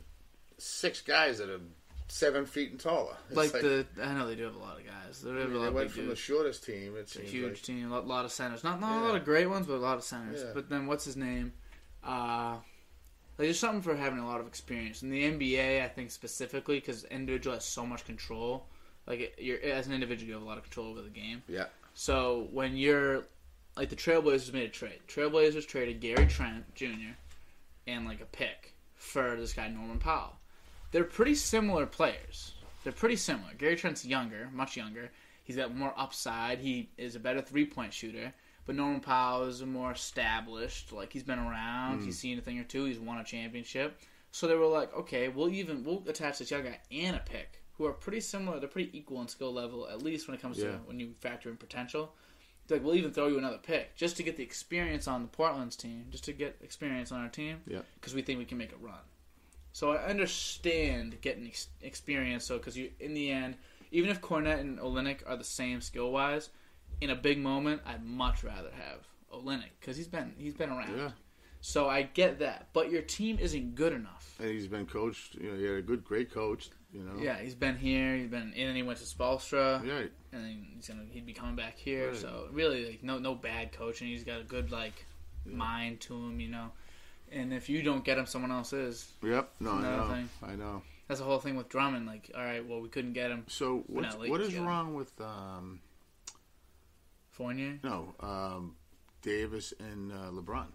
[0.58, 1.60] Six guys that are
[2.08, 3.16] seven feet and taller.
[3.30, 5.22] It's like, the I know they do have a lot of guys.
[5.22, 6.96] They I mean, a lot they went from the shortest team.
[6.98, 7.62] It's a huge like.
[7.62, 8.64] team, a lot, lot of centers.
[8.64, 10.42] Not not a lot of great ones, but a lot of centers.
[10.42, 10.52] Yeah.
[10.54, 11.54] But then what's his name?
[12.04, 12.58] Uh,
[13.38, 15.84] like there's something for having a lot of experience in the NBA.
[15.84, 18.68] I think specifically because individual has so much control.
[19.06, 21.44] Like you're as an individual, you have a lot of control over the game.
[21.48, 21.66] Yeah.
[21.94, 23.24] So when you're
[23.76, 25.00] like the Trailblazers made a trade.
[25.08, 27.16] Trailblazers traded Gary Trent Jr.
[27.86, 30.37] and like a pick for this guy Norman Powell.
[30.98, 32.54] They're pretty similar players.
[32.84, 33.54] They're pretty similar.
[33.56, 35.12] Gary Trent's younger, much younger.
[35.44, 36.58] He's got more upside.
[36.58, 38.34] He is a better three point shooter.
[38.66, 40.92] But Norman Powell is more established.
[40.92, 42.00] Like he's been around.
[42.00, 42.20] He's hmm.
[42.22, 42.86] seen a thing or two.
[42.86, 44.02] He's won a championship.
[44.32, 47.62] So they were like, okay, we'll even we'll attach this young guy and a pick
[47.74, 48.60] who are pretty similar.
[48.60, 50.72] They're pretty equal in skill level, at least when it comes Yeah.
[50.72, 52.16] to when you factor in potential.
[52.66, 55.28] They're like, we'll even throw you another pick just to get the experience on the
[55.28, 57.82] Portland's team, just to get experience on our team, Yeah.
[57.94, 58.98] because we think we can make a run.
[59.72, 62.46] So I understand getting ex- experience.
[62.46, 63.56] So because you, in the end,
[63.92, 66.50] even if Kornet and Olynyk are the same skill wise,
[67.02, 70.98] in a big moment, I'd much rather have Olynyk because he's been he's been around.
[70.98, 71.12] Yeah.
[71.60, 74.36] So I get that, but your team isn't good enough.
[74.40, 75.36] And he's been coached.
[75.36, 76.70] You know, he had a good, great coach.
[76.94, 77.14] You know.
[77.20, 78.16] Yeah, he's been here.
[78.16, 80.06] He's been, in, and then he went to Spoelstra, Yeah.
[80.32, 82.10] and then he's gonna he'd be coming back here.
[82.10, 82.18] Right.
[82.18, 84.08] So really, like no no bad coaching.
[84.08, 85.06] He's got a good like
[85.46, 86.72] mind to him, you know.
[87.32, 89.12] And if you don't get him, someone else is.
[89.24, 89.50] Yep.
[89.60, 90.08] No, I know.
[90.10, 90.30] thing.
[90.44, 90.82] I know.
[91.08, 92.06] That's the whole thing with Drummond.
[92.06, 93.46] Like, all right, well, we couldn't get him.
[93.48, 94.66] So what's, what him.
[94.66, 95.80] wrong with um,
[97.32, 97.80] Fournier.
[97.84, 98.76] no um,
[99.22, 100.68] Davis and uh, LeBron?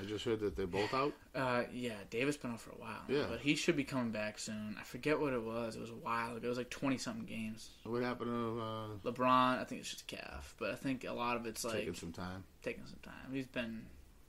[0.00, 1.12] I just heard that they're both out.
[1.34, 3.02] Uh, yeah, Davis been out for a while.
[3.08, 3.26] Yeah.
[3.28, 4.76] but he should be coming back soon.
[4.78, 5.76] I forget what it was.
[5.76, 6.46] It was a while ago.
[6.46, 7.70] It was like twenty something games.
[7.84, 11.12] What happened to uh, LeBron, I think it's just a calf, but I think a
[11.12, 12.42] lot of it's like taking some time?
[12.62, 13.32] taking some time.
[13.32, 13.82] He's been,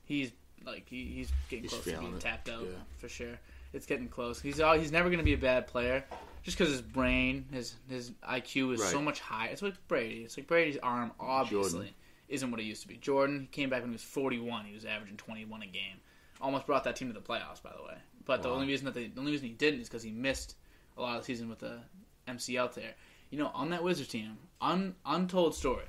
[0.04, 0.32] he's
[0.66, 2.78] like he, he's getting He's close to being it, tapped out yeah.
[2.98, 3.40] for sure.
[3.74, 4.40] It's getting close.
[4.40, 6.06] He's all, he's never going to be a bad player,
[6.44, 9.50] just because his brain, his his IQ is so much higher.
[9.50, 10.24] It's like Brady.
[10.24, 11.94] It's like Brady's arm obviously Jordan.
[12.30, 12.96] isn't what it used to be.
[12.98, 14.66] Jordan he came back when he was 41.
[14.66, 15.98] He was averaging 21 a game.
[16.42, 17.98] Almost brought that team to the playoffs, by the way.
[18.26, 20.56] But the only reason that they, the only reason he didn't is because he missed
[20.98, 21.80] a lot of the season with the
[22.28, 22.92] MCL tear.
[23.30, 25.86] You know, on that Wizards team, un, untold story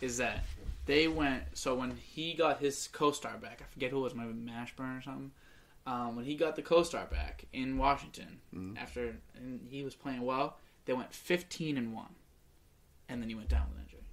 [0.00, 0.44] is that
[0.86, 1.44] they went.
[1.54, 5.02] So when he got his co-star back, I forget who it was, maybe Mashburn or
[5.02, 5.32] something.
[5.86, 8.76] Um, when he got the co-star back in Washington Mhm.
[8.76, 12.14] after and he was playing well, they went 15 and one,
[13.08, 14.08] and then he went down with an injury.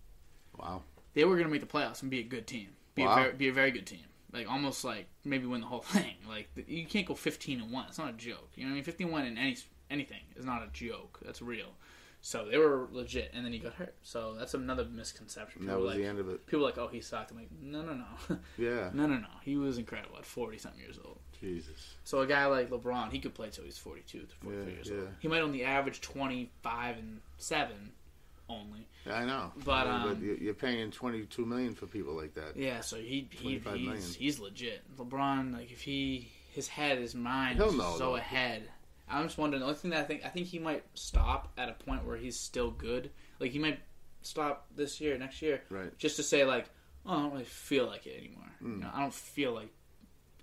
[0.58, 0.84] Wow.
[1.14, 3.14] They were going to make the playoffs and be a good team, be Wow.
[3.14, 6.16] a very, be a very good team, like almost like maybe win the whole thing.
[6.28, 7.86] Like you can't go 15 and one.
[7.88, 8.52] It's not a joke.
[8.56, 8.84] You know what I mean?
[8.84, 9.58] 15 1 in any
[9.90, 11.20] anything is not a joke.
[11.24, 11.76] That's real.
[12.26, 13.96] So they were legit, and then he got hurt.
[14.02, 15.64] So that's another misconception.
[15.64, 16.48] People that was like, the end of it.
[16.48, 17.32] people like, oh, he sucked.
[17.32, 18.92] I'm like, no, no, no, Yeah.
[18.94, 19.28] no, no, no.
[19.44, 21.20] He was incredible at 40 something years old.
[21.42, 21.96] Jesus.
[22.06, 24.90] So a guy like LeBron, he could play till he's 42 to 43 Yeah, years
[24.90, 24.96] yeah.
[25.00, 25.10] old.
[25.20, 27.92] He might only average 25 and seven
[28.48, 28.88] only.
[29.06, 29.52] Yeah, I know.
[29.66, 32.56] But, Yeah, um, you- you're paying 22 million for people like that.
[32.56, 33.98] Yeah, so he, he he's million.
[34.18, 34.82] he's legit.
[34.98, 38.16] LeBron, like if he his head, his mind He'll is know, so though.
[38.16, 38.64] ahead.
[39.10, 39.60] I'm just wondering.
[39.62, 42.18] The only thing that I think I think he might stop at a point where
[42.18, 43.12] he's still good.
[43.40, 43.80] Like he might
[44.22, 45.96] stop this year, next year, Right.
[45.98, 46.66] just to say like,
[47.06, 48.52] oh, I don't really feel like it anymore.
[48.64, 48.76] Mm.
[48.78, 49.70] You know, I don't feel like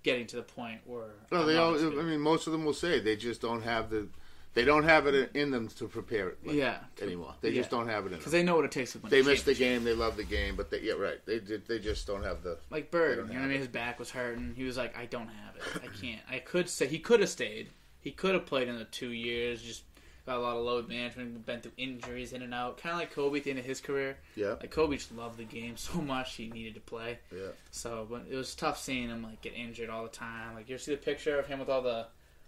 [0.03, 1.11] getting to the point where.
[1.31, 1.75] No, I'm they all.
[1.99, 4.07] I mean, most of them will say they just don't have the.
[4.53, 7.33] They don't have it in them to prepare it like, yeah, anymore.
[7.39, 7.61] They Yeah.
[7.61, 9.09] just don't have it in because they know what it takes to win.
[9.09, 9.85] They miss the game.
[9.85, 11.25] They love the game, but they, yeah, right.
[11.25, 11.39] They.
[11.39, 12.57] They just don't have the.
[12.69, 13.59] Like Bird, you know what I mean?
[13.59, 14.53] His back was hurting.
[14.57, 15.63] He was like, I don't have it.
[15.83, 16.21] I can't.
[16.29, 17.69] I could say he could have stayed.
[18.01, 19.61] He could have played in the two years.
[19.61, 19.83] Just
[20.25, 21.45] got a lot of load management.
[21.45, 22.77] Been through injuries in and out.
[22.77, 24.17] Kind of like Kobe at the end of his career.
[24.35, 24.55] Yeah.
[24.59, 27.19] Like Kobe just loved the game so much he needed to play.
[27.31, 27.49] Yeah.
[27.71, 30.55] So, but it was tough seeing him like get injured all the time.
[30.55, 32.07] Like you see the picture of him with all the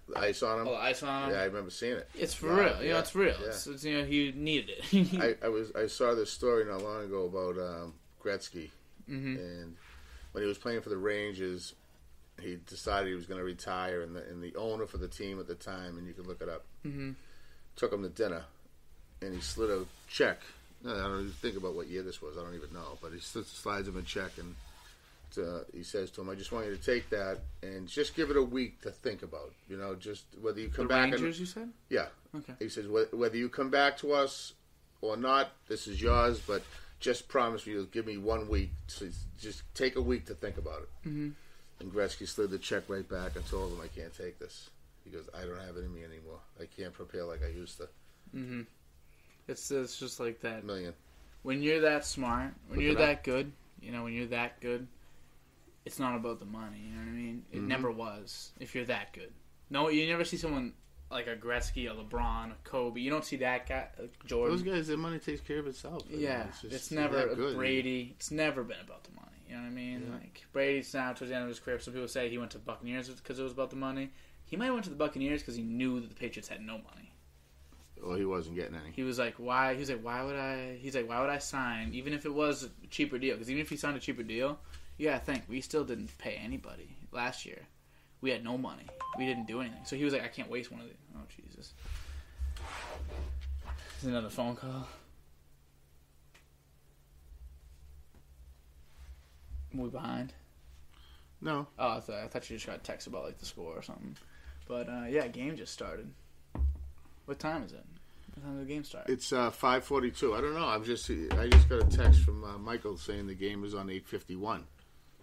[0.09, 0.73] The ice on all them.
[0.73, 1.35] the ice on him?
[1.35, 2.09] Yeah, I remember seeing it.
[2.15, 2.65] It's for Wow, real.
[2.65, 3.35] You know, yeah, it's real.
[3.39, 3.47] yeah.
[3.47, 5.39] It's, it's, you know, he needed it.
[5.41, 5.71] I, I was.
[5.75, 7.93] I saw this story not long ago about um,
[8.23, 8.69] Gretzky,
[9.07, 9.75] hmm and
[10.31, 11.73] when he was playing for the Rangers,
[12.41, 15.39] he decided he was going to retire, and the and the owner for the team
[15.39, 17.11] at the time, and you can look it up, hmm
[17.75, 18.43] took him to dinner,
[19.21, 20.39] and he slid a check.
[20.85, 22.37] I don't even think about what year this was.
[22.37, 24.55] I don't even know, but he slides slides him a check, and
[25.43, 28.29] uh, he says to him, "I just want you to take that and just give
[28.29, 29.51] it a week to think about.
[29.69, 31.69] You know, just whether you The come back and Rangers, you said?
[31.89, 32.53] yeah." Okay.
[32.59, 34.53] He says, whether you come back to us
[35.01, 36.63] or not, this is yours, but
[36.99, 38.71] just promise me you'll give me one week.
[38.97, 41.07] To, just take a week to think about it.
[41.09, 41.29] Mm-hmm.
[41.83, 43.33] And Gretzky slid the check right back.
[43.37, 44.69] I told him I can't take this.
[45.03, 46.39] He goes, I don't have it in me anymore.
[46.59, 47.83] I can't prepare like I used to.
[48.35, 48.61] Mm-hmm.
[49.49, 50.63] It's it's just like that.
[50.63, 50.93] Million.
[51.43, 53.07] When you're that smart, when Look you're it up.
[53.07, 54.87] that good, you know, when you're that good,
[55.85, 56.77] it's not about the money.
[56.85, 57.45] You know what I mean?
[57.51, 57.67] It Mhm.
[57.67, 58.51] never was.
[58.61, 59.33] If you're that good,
[59.69, 60.71] no, you never see someone
[61.11, 63.01] like a Gretzky, a LeBron, a Kobe.
[63.01, 64.55] You don't see that guy, uh, Jordan.
[64.55, 66.03] Those guys, their money takes care of itself.
[66.07, 67.57] I mean, Yeah, just- it's never a good.
[67.57, 68.13] Brady.
[68.15, 69.27] It's never been about the money.
[69.47, 70.05] You know what I mean?
[70.07, 70.13] Yeah.
[70.15, 71.79] Like Brady's now towards the end of his career.
[71.79, 74.11] Some people say he went to Buccaneers because it was about the money.
[74.45, 76.73] He might have went to the Buccaneers because he knew that the Patriots had no
[76.73, 77.11] money.
[78.01, 78.91] Well, he wasn't getting any.
[78.91, 81.37] He was like, "Why?" He was like, "Why would I?" He's like, "Why would I
[81.37, 83.35] sign even if it was a cheaper deal?
[83.35, 84.59] Because even if he signed a cheaper deal,
[84.97, 87.59] yeah, gotta think we still didn't pay anybody last year.
[88.21, 88.87] We had no money.
[89.17, 89.85] We didn't do anything.
[89.85, 91.73] So he was like, "I can't waste one of these." Oh Jesus!
[93.99, 94.87] Is another phone call?
[99.73, 100.33] We behind?
[101.41, 103.75] No, Oh, I thought, I thought you just got a text about like the score
[103.77, 104.15] or something.
[104.67, 106.09] But uh, yeah, game just started.
[107.25, 107.83] What time is it?
[108.35, 109.09] What time did the game start?
[109.09, 110.33] it's uh, five forty-two.
[110.35, 110.65] I don't know.
[110.65, 111.09] I'm just.
[111.09, 114.65] I just got a text from uh, Michael saying the game is on eight fifty-one.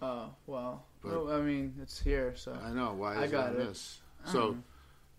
[0.01, 2.93] Oh well, But- well, I mean it's here, so I know.
[2.93, 3.99] Why I is got it on this?
[4.25, 4.57] So, know.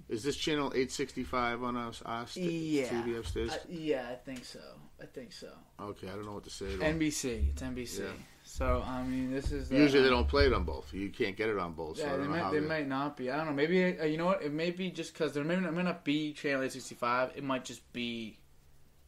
[0.09, 2.03] is this channel eight sixty-five on us?
[2.07, 2.89] Our st- Yeah.
[2.89, 3.53] TV upstairs.
[3.53, 4.61] I, yeah, I think so.
[5.01, 5.49] I think so.
[5.81, 6.67] okay, I don't know what to say.
[6.67, 8.01] NBC, it's NBC.
[8.01, 8.07] Yeah.
[8.53, 10.93] So I mean, this is the, Usually they don't play it on both.
[10.93, 11.97] You can't get it on both.
[11.97, 13.31] So Yeah, don't they might, they they- might not be.
[13.31, 13.53] I don't know.
[13.55, 14.43] Maybe uh, you know what?
[14.43, 17.31] It may be just because there may not, may not be channel eight sixty five.
[17.35, 18.37] It might just be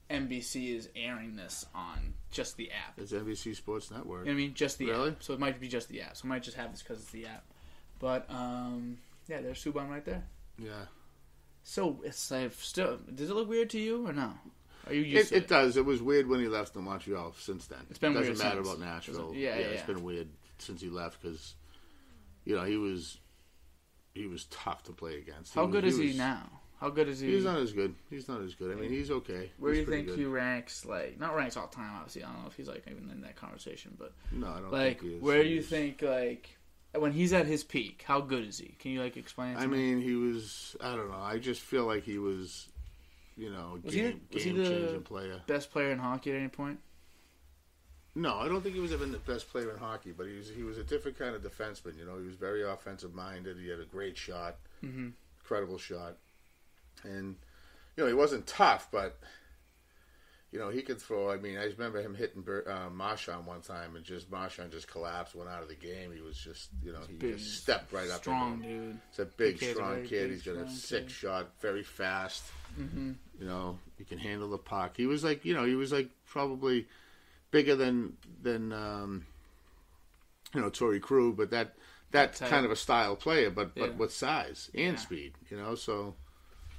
[0.08, 2.98] NBC is airing this on just the app.
[2.98, 4.20] It's NBC Sports Network.
[4.24, 4.54] You know I mean?
[4.54, 5.10] Just the Really?
[5.10, 5.22] app.
[5.22, 6.16] So it might be just the app.
[6.16, 7.44] So I might just have this because it's the app.
[7.98, 8.96] But um,
[9.28, 10.24] yeah, there's Subban right there.
[10.58, 10.86] Yeah,
[11.64, 12.98] So it's like still.
[13.14, 14.32] Does it look weird to you or no?
[14.86, 15.76] Are you used it, to it does.
[15.76, 17.34] It was weird when he left to Montreal.
[17.38, 18.74] Since then, It's been doesn't weird matter since.
[18.76, 19.14] about Nashville.
[19.28, 19.86] Doesn't- yeah, yeah, it's yeah.
[19.86, 20.28] been weird
[20.58, 21.54] since he left because
[22.44, 23.18] you know he was
[24.14, 25.54] he was tough to play against.
[25.54, 26.60] How was- good is he was- now?
[26.80, 27.28] How good is he?
[27.30, 27.94] He's not as good.
[28.10, 28.76] He's not as good.
[28.76, 29.50] I mean, he's okay.
[29.58, 30.18] Where do you think good.
[30.18, 30.84] he ranks?
[30.84, 32.24] Like not ranks all time, obviously.
[32.24, 35.00] I don't know if he's like even in that conversation, but No, I don't like
[35.00, 35.22] think he is.
[35.22, 36.58] where do you is- think like
[36.92, 38.02] when he's at his peak?
[38.06, 38.74] How good is he?
[38.80, 39.54] Can you like explain?
[39.56, 39.78] It I me?
[39.94, 40.76] mean, he was.
[40.80, 41.16] I don't know.
[41.16, 42.68] I just feel like he was,
[43.36, 45.40] you know, Was he game, he game the- changing player.
[45.46, 46.78] best player in hockey at any point.
[48.16, 50.48] No, I don't think he was even the best player in hockey, but he was
[50.48, 51.98] he was a different kind of defenseman.
[51.98, 53.56] You know, he was very offensive minded.
[53.58, 55.08] He had a great shot, Mm-hmm.
[55.40, 56.14] incredible shot,
[57.02, 57.34] and
[57.96, 59.18] you know he wasn't tough, but
[60.54, 61.30] you know he could throw.
[61.32, 64.86] I mean, I just remember him hitting uh, Marchand one time, and just Marchand just
[64.86, 66.12] collapsed, went out of the game.
[66.14, 68.20] He was just you know he Big, just stepped right up.
[68.22, 68.80] Strong him.
[68.92, 68.98] dude.
[69.10, 70.28] It's a big, strong kid.
[70.28, 71.10] big, He's got a sick kid.
[71.10, 72.44] shot, very fast.
[72.80, 73.12] Mm-hmm.
[73.40, 74.96] You know, he can handle the puck.
[74.96, 76.86] He was like, you know, he was like probably
[77.50, 79.26] bigger than than um,
[80.54, 81.74] you know Torey Krug, but that
[82.12, 85.00] that kind of a style player, but but with size and Yeah.
[85.00, 85.32] speed.
[85.50, 86.14] You know, so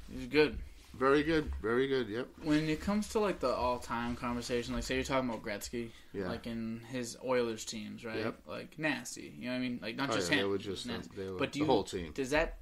[0.10, 0.58] He's good.
[0.98, 2.08] Very good, very good.
[2.10, 2.28] Yep.
[2.44, 6.28] When it comes to like the all-time conversation, like say you're talking about Gretzky, Yeah.
[6.28, 8.18] like in his Oilers teams, right?
[8.20, 8.36] Yep.
[8.48, 9.34] Like nasty.
[9.38, 9.80] You know what I mean?
[9.82, 10.44] Like not Oh, just yeah, him.
[10.44, 11.10] they were just nasty.
[11.16, 12.12] they were But do the you, whole team.
[12.14, 12.60] Does that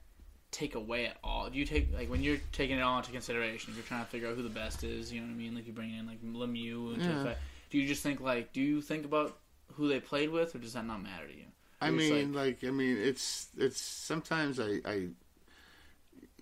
[0.52, 1.50] take away at all?
[1.50, 3.72] Do you take like when you're taking it all into consideration?
[3.72, 5.56] If you're trying to figure out who the best is, you know what I mean?
[5.56, 7.34] Like you bring in like Lemieux into Yeah.
[7.70, 9.38] Do you just think like do you think about
[9.74, 11.46] who they played with, or does that not matter to you?
[11.82, 15.08] I mean, like, I mean, it's it's sometimes I, I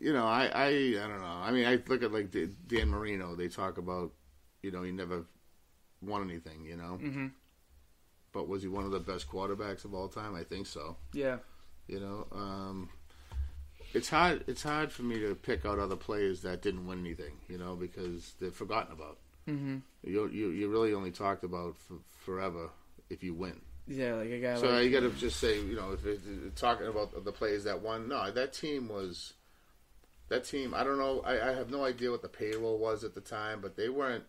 [0.01, 1.25] you know, I, I I don't know.
[1.47, 2.31] I mean, I look at like
[2.67, 3.35] Dan Marino.
[3.35, 4.11] They talk about,
[4.63, 5.25] you know, he never
[6.01, 6.65] won anything.
[6.65, 7.27] You know, Mm-hmm.
[8.33, 10.35] but was he one of the best quarterbacks of all time?
[10.35, 10.97] I think so.
[11.13, 11.37] Yeah.
[11.87, 12.89] You know, um,
[13.93, 14.43] it's hard.
[14.47, 17.37] It's hard for me to pick out other players that didn't win anything.
[17.47, 19.19] You know, because they're forgotten about.
[19.47, 19.77] Mm-hmm.
[20.03, 21.95] You you you really only talked about for
[22.25, 22.69] forever
[23.09, 23.61] if you win.
[23.87, 26.19] Yeah, like a guy So like you got to just say, you know, if it,
[26.55, 29.33] talking about the players that won, no, that team was
[30.31, 30.73] that team.
[30.73, 31.21] I don't know.
[31.25, 34.23] I, I have no idea what the payroll was at the time, but they weren't.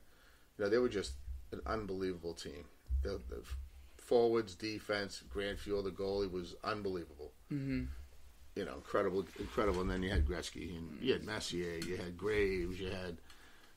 [0.58, 1.12] You know, they were just
[1.52, 2.64] an unbelievable team.
[3.02, 3.42] The, the
[3.96, 7.32] forwards, defense, Grant Fuhr, the goalie was unbelievable.
[7.52, 7.84] Mm-hmm.
[8.56, 9.80] You know, incredible, incredible.
[9.80, 13.16] And then you had Gretzky, and you had Messier, you had Graves, you had,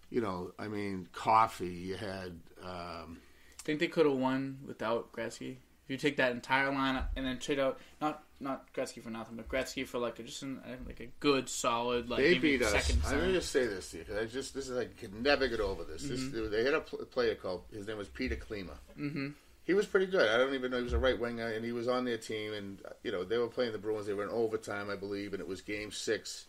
[0.09, 2.39] you know, I mean, Coffey, you had.
[2.61, 3.19] Um,
[3.63, 5.57] Think they could have won without Gretzky?
[5.85, 9.37] If you take that entire lineup and then trade out not not Gretzky for nothing,
[9.37, 12.71] but Gretzky for like a, just an, like a good solid like they beat us.
[12.71, 15.13] second I'm gonna just say this to you because I just this is I could
[15.13, 16.03] never get over this.
[16.03, 16.31] Mm-hmm.
[16.31, 18.73] This they had a player called his name was Peter Klima.
[18.99, 19.29] Mm-hmm.
[19.65, 20.29] He was pretty good.
[20.29, 22.53] I don't even know he was a right winger, and he was on their team.
[22.53, 24.07] And you know they were playing the Bruins.
[24.07, 26.45] They were in overtime, I believe, and it was Game Six.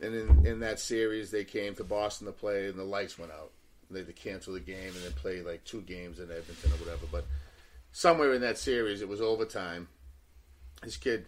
[0.00, 3.32] And in in that series, they came to Boston to play, and the lights went
[3.32, 3.50] out.
[3.90, 6.76] They had to cancel the game and then play like two games in Edmonton or
[6.76, 7.06] whatever.
[7.10, 7.26] But
[7.92, 9.88] somewhere in that series, it was overtime.
[10.82, 11.26] This kid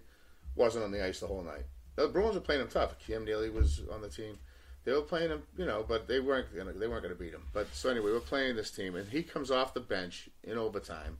[0.56, 1.64] wasn't on the ice the whole night.
[1.96, 2.98] The Bruins were playing him tough.
[2.98, 4.38] Cam Neely was on the team.
[4.84, 7.32] They were playing him, you know, but they weren't gonna, they weren't going to beat
[7.32, 7.44] him.
[7.52, 11.18] But so anyway, we're playing this team, and he comes off the bench in overtime,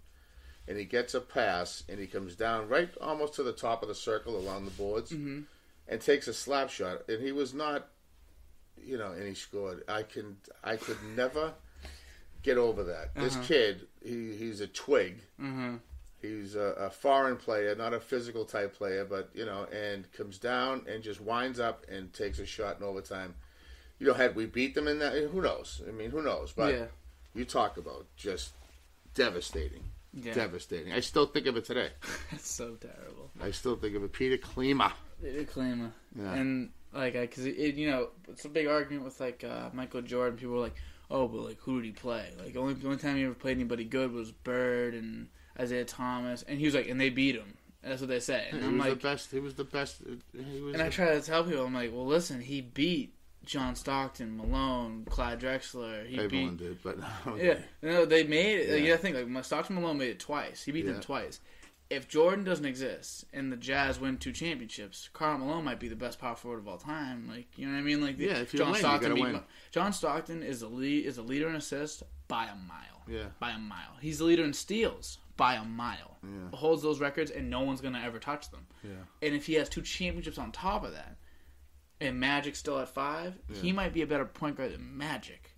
[0.69, 3.89] and he gets a pass, and he comes down right almost to the top of
[3.89, 5.43] the circle along the boards, mm-hmm.
[5.89, 7.89] and takes a slap shot, and he was not,
[8.85, 9.83] you know, and he scored.
[9.89, 11.55] I can I could never
[12.45, 13.15] get over that.
[13.17, 15.21] This kid, he he's a twig.
[15.41, 15.77] Mm-hmm.
[16.21, 20.39] He's a, a foreign player, not a physical type player, but you know, and comes
[20.39, 23.35] down and just winds up and takes a shot in overtime.
[23.99, 25.83] You know, had we beat them in that, who knows?
[25.87, 26.53] I mean, who knows?
[26.53, 26.85] But yeah.
[27.35, 28.53] you talk about just
[29.15, 30.35] devastating, Yeah.
[30.35, 30.93] devastating.
[30.93, 31.91] I still think of it today.
[32.33, 33.31] It's so terrible.
[33.41, 34.13] I still think of it.
[34.13, 34.93] Peter Klima.
[35.23, 35.93] Peter it.
[36.17, 36.35] Yeah.
[36.35, 40.39] And like, because you know, it's a big argument with like uh, Michael Jordan.
[40.39, 40.77] People were like,
[41.11, 42.29] "Oh, but like, who did he play?
[42.43, 45.29] Like, only the only time he ever played anybody good was Bird and
[45.61, 48.47] Isiah Thomas." And he was like, "And they beat him." That's what they say.
[48.51, 49.31] And he I'm was like, the best.
[49.31, 50.01] He was the best.
[50.01, 50.75] Uh, he was.
[50.75, 55.05] and I try to tell people, I'm like, "Well, listen, he beat John Stockton, Malone,
[55.11, 56.07] Clyde Drexler.
[56.07, 56.97] He Everyone beat." did, but
[57.37, 58.71] Yeah, no, they made it.
[58.71, 58.89] Like, Yeah.
[58.89, 58.95] yeah.
[58.95, 60.63] I think like Stockton Malone made it twice.
[60.63, 60.93] He beat Yeah.
[60.93, 61.41] them twice.
[61.91, 65.97] If Jordan doesn't exist and the Jazz win two championships, Karl Malone might be the
[65.97, 67.29] best power forward of all time.
[67.29, 68.01] Like you know what I mean?
[68.01, 69.43] Like Yeah, if John win, Stockton gotta beat win.
[69.71, 73.03] John Stockton is a lead is a leader in assists by a mile.
[73.07, 73.27] Yeah.
[73.39, 73.97] by a mile.
[74.01, 76.17] He's the leader in steals by a mile.
[76.23, 76.57] Yeah.
[76.57, 78.67] Holds those records, and no one's gonna ever touch them.
[78.83, 78.91] Yeah.
[79.23, 81.17] And if he has two championships on top of that,
[82.01, 85.51] and Magic's still at five, he might be a better point guard than Magic.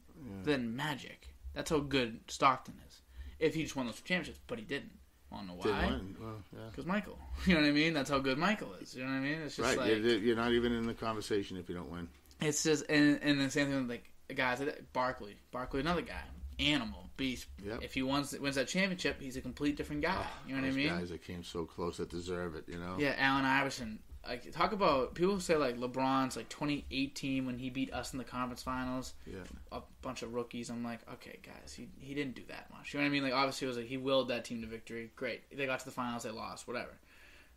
[0.43, 1.29] Than Magic.
[1.55, 3.01] That's how good Stockton is.
[3.39, 4.93] If he just won those championships, but he didn't.
[5.31, 5.87] Wanna know why?
[5.87, 6.16] win.
[6.20, 6.61] Well, yeah.
[6.70, 7.18] Because Michael.
[7.47, 7.93] You know what I mean?
[7.95, 8.95] That's how good Michael is.
[8.95, 9.39] You know what I mean?
[9.45, 12.09] It's just Right, like you're, you're not even in the conversation if you don't win.
[12.41, 15.37] it's just and and the same thing with like guys like Barkley.
[15.53, 16.22] Barkley, another guy,
[16.59, 17.47] animal, beast.
[17.64, 17.81] Yep.
[17.83, 20.16] If he wins wins that championship, he's a complete different guy.
[20.18, 20.89] Oh, you know what I mean?
[20.89, 22.97] Guys that came so close that deserve it, you know.
[22.99, 23.99] Yeah, Allen Iverson.
[24.29, 28.24] Like talk about people say like LeBron's like 2018 when he beat us in the
[28.24, 29.14] conference finals.
[29.27, 29.39] Yeah.
[29.72, 30.68] A bunch of rookies.
[30.70, 32.93] I'm like, okay, guys, he he didn't do that much.
[32.95, 33.22] You know what I mean?
[33.22, 35.11] Like obviously it was like he willed that team to victory.
[35.16, 36.91] Great, they got to the finals, they lost, whatever.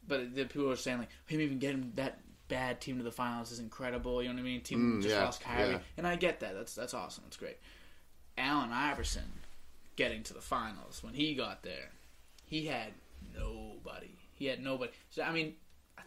[0.07, 3.51] But the people are saying like him even getting that bad team to the finals
[3.51, 4.21] is incredible.
[4.23, 4.61] You know what I mean?
[4.61, 5.79] Team Mm, just yeah, lost Kyrie, yeah.
[5.97, 6.55] and I get that.
[6.55, 7.23] That's that's awesome.
[7.25, 7.57] That's great.
[8.37, 9.31] Allen Iverson
[9.95, 11.89] getting to the finals when he got there,
[12.45, 12.93] he had
[13.37, 14.15] nobody.
[14.33, 14.91] He had nobody.
[15.09, 15.55] So I mean,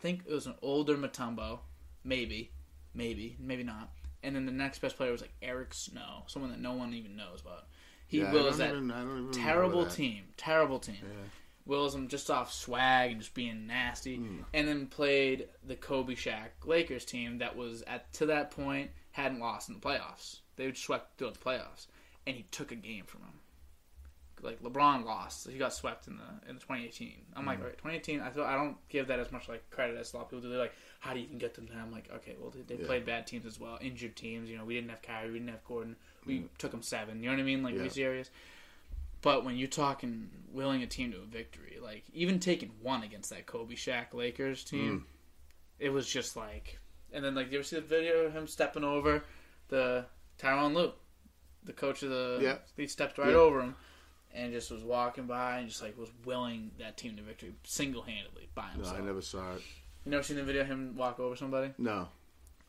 [0.03, 1.61] think it was an older Mutombo,
[2.05, 2.50] maybe,
[2.92, 3.90] maybe, maybe not.
[4.22, 7.16] And then the next best player was like Eric Snow, someone that no one even
[7.16, 7.66] knows about.
[8.07, 9.94] He Yeah, wills that even- I don't even remember terrible that.
[9.94, 10.98] team, terrible team.
[11.03, 11.28] Yeah.
[11.64, 14.42] Wills him just off swag and just being nasty, Hmm.
[14.53, 19.38] and then played the Kobe Shaq Lakers team that was at to that point hadn't
[19.38, 20.40] lost in the playoffs.
[20.57, 21.86] They would swept through the playoffs,
[22.26, 23.40] and he took a game from him.
[24.43, 27.14] Like LeBron lost, he got swept in the in the 2018.
[27.36, 27.49] I'm Hmm.
[27.49, 28.20] like, all right, 2018.
[28.20, 30.43] I feel I don't give that as much like credit as a lot of people
[30.43, 30.49] do.
[30.51, 31.68] They're like, how do you even get them?
[31.70, 31.80] there?
[31.80, 32.86] I'm like, okay, well they, they Yeah.
[32.86, 34.51] played bad teams as well, injured teams.
[34.51, 35.97] You know, we didn't have Kyrie, we didn't have Gordon.
[36.26, 37.22] We took them seven.
[37.22, 37.62] You know what I mean?
[37.62, 37.74] Like.
[37.76, 37.82] Yeah.
[37.84, 38.30] be serious.
[39.22, 43.30] But when you're talking willing a team to a victory, like even taking one against
[43.30, 45.07] that Kobe Shaq Lakers team,
[45.78, 46.78] it was just like.
[47.12, 49.22] And then like, you ever see the video of him stepping over
[49.68, 50.07] the
[50.40, 50.93] Tyronn Lue,
[51.62, 52.38] the coach of the?
[52.43, 52.57] Yeah.
[52.76, 53.36] He stepped right Yeah.
[53.36, 53.76] over him,
[54.35, 58.03] and just was walking by and just like was willing that team to victory single
[58.03, 58.97] handedly by himself.
[58.99, 59.03] No.
[59.03, 59.62] I never saw it.
[60.05, 61.72] You never seen the video of him walk over somebody?
[61.78, 62.09] No.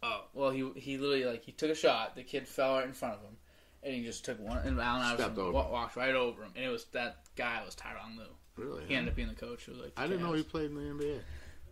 [0.03, 2.15] Oh, well, he he literally like he took a shot.
[2.15, 3.37] The kid fell right in front of him,
[3.83, 4.57] and he just took one.
[4.59, 7.75] And Allen Stepped Iverson wa- walked right over him, and it was that guy was
[7.75, 8.25] Tyronn Lue.
[8.63, 8.83] Really?
[8.87, 9.63] He ended up being the coach.
[9.65, 11.19] Who was like the I didn't know he played in the NBA.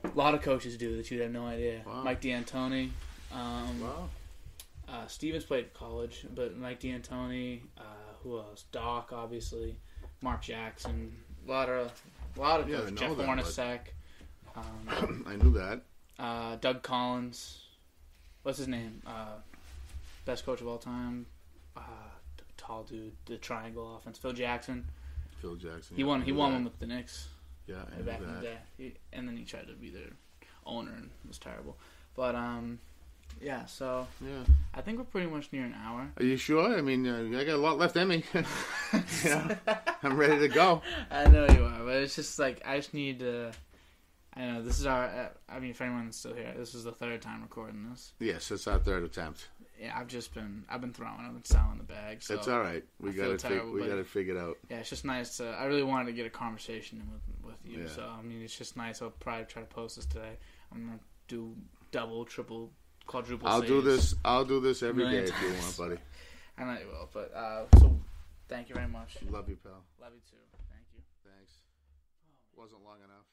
[0.06, 1.12] A lot of coaches do that.
[1.12, 1.82] You'd have no idea.
[1.86, 2.02] Wow.
[2.04, 2.89] Mike D'Antoni.
[3.34, 4.10] Um, Wow.
[4.89, 7.60] uh, Stevens played college, but Mike D'Antoni.
[7.78, 7.82] Uh,
[8.24, 8.66] who else?
[8.72, 9.76] Doc, obviously.
[10.22, 11.16] Mark Jackson.
[11.48, 11.92] A lot of,
[12.38, 13.80] a lot of Yeah, know Jeff that, Hornacek.
[14.56, 15.82] Um, I knew that.
[16.20, 17.62] uh, Doug Collins.
[18.44, 19.02] What's his name?
[19.06, 19.36] Uh,
[20.26, 21.26] best coach of all time.
[21.76, 21.82] Uh,
[22.58, 24.18] tall dude, the triangle offense.
[24.18, 24.86] Phil Jackson.
[25.42, 25.96] Phil Jackson.
[25.96, 26.22] He yeah, won.
[26.22, 26.56] He won that.
[26.56, 27.28] one with the Knicks.
[27.68, 28.58] Yeah, I way knew back in the day.
[28.78, 30.10] He, and then he tried to be their
[30.66, 31.78] owner and was terrible.
[32.16, 32.80] But um,
[33.42, 33.66] yeah.
[33.66, 34.44] So Yeah.
[34.74, 36.12] I think we're pretty much near an hour.
[36.18, 36.78] Are you sure?
[36.78, 38.24] I mean, uh, I got a lot left in me.
[40.04, 40.82] I'm ready to go.
[41.10, 43.52] I know you are, but it's just like I just need to.
[44.34, 45.06] I know this is our.
[45.06, 48.14] uh, I mean, if anyone's still here, this is the third time recording this.
[48.20, 49.50] Yes, it's our third attempt.
[49.80, 50.64] Yeah, I've just been.
[50.70, 51.20] I've been throwing.
[51.20, 52.22] I've been selling the bag.
[52.22, 52.84] So That's all right.
[53.00, 53.39] We I got it.
[53.39, 54.58] Terrible, we got it figured out.
[54.70, 55.50] yeah, it's just nice to.
[55.50, 57.84] I really wanted to get a conversation with with you.
[57.84, 57.89] Yeah.
[57.89, 59.02] So I mean, it's just nice.
[59.02, 60.38] I'll probably try to post this today.
[60.72, 61.56] I'm gonna do
[61.92, 62.72] double, triple,
[63.06, 63.47] quadruple.
[63.47, 64.16] I'll do this.
[64.24, 65.97] I'll do this every day Million if you want, buddy.
[66.58, 67.97] I know you will, but uh, so
[68.47, 69.18] thank you very much.
[69.30, 69.84] Love you, pal.
[69.99, 70.38] Love you too.
[70.70, 71.02] Thank you.
[71.24, 71.54] Thanks.
[72.56, 73.31] Wasn't long enough.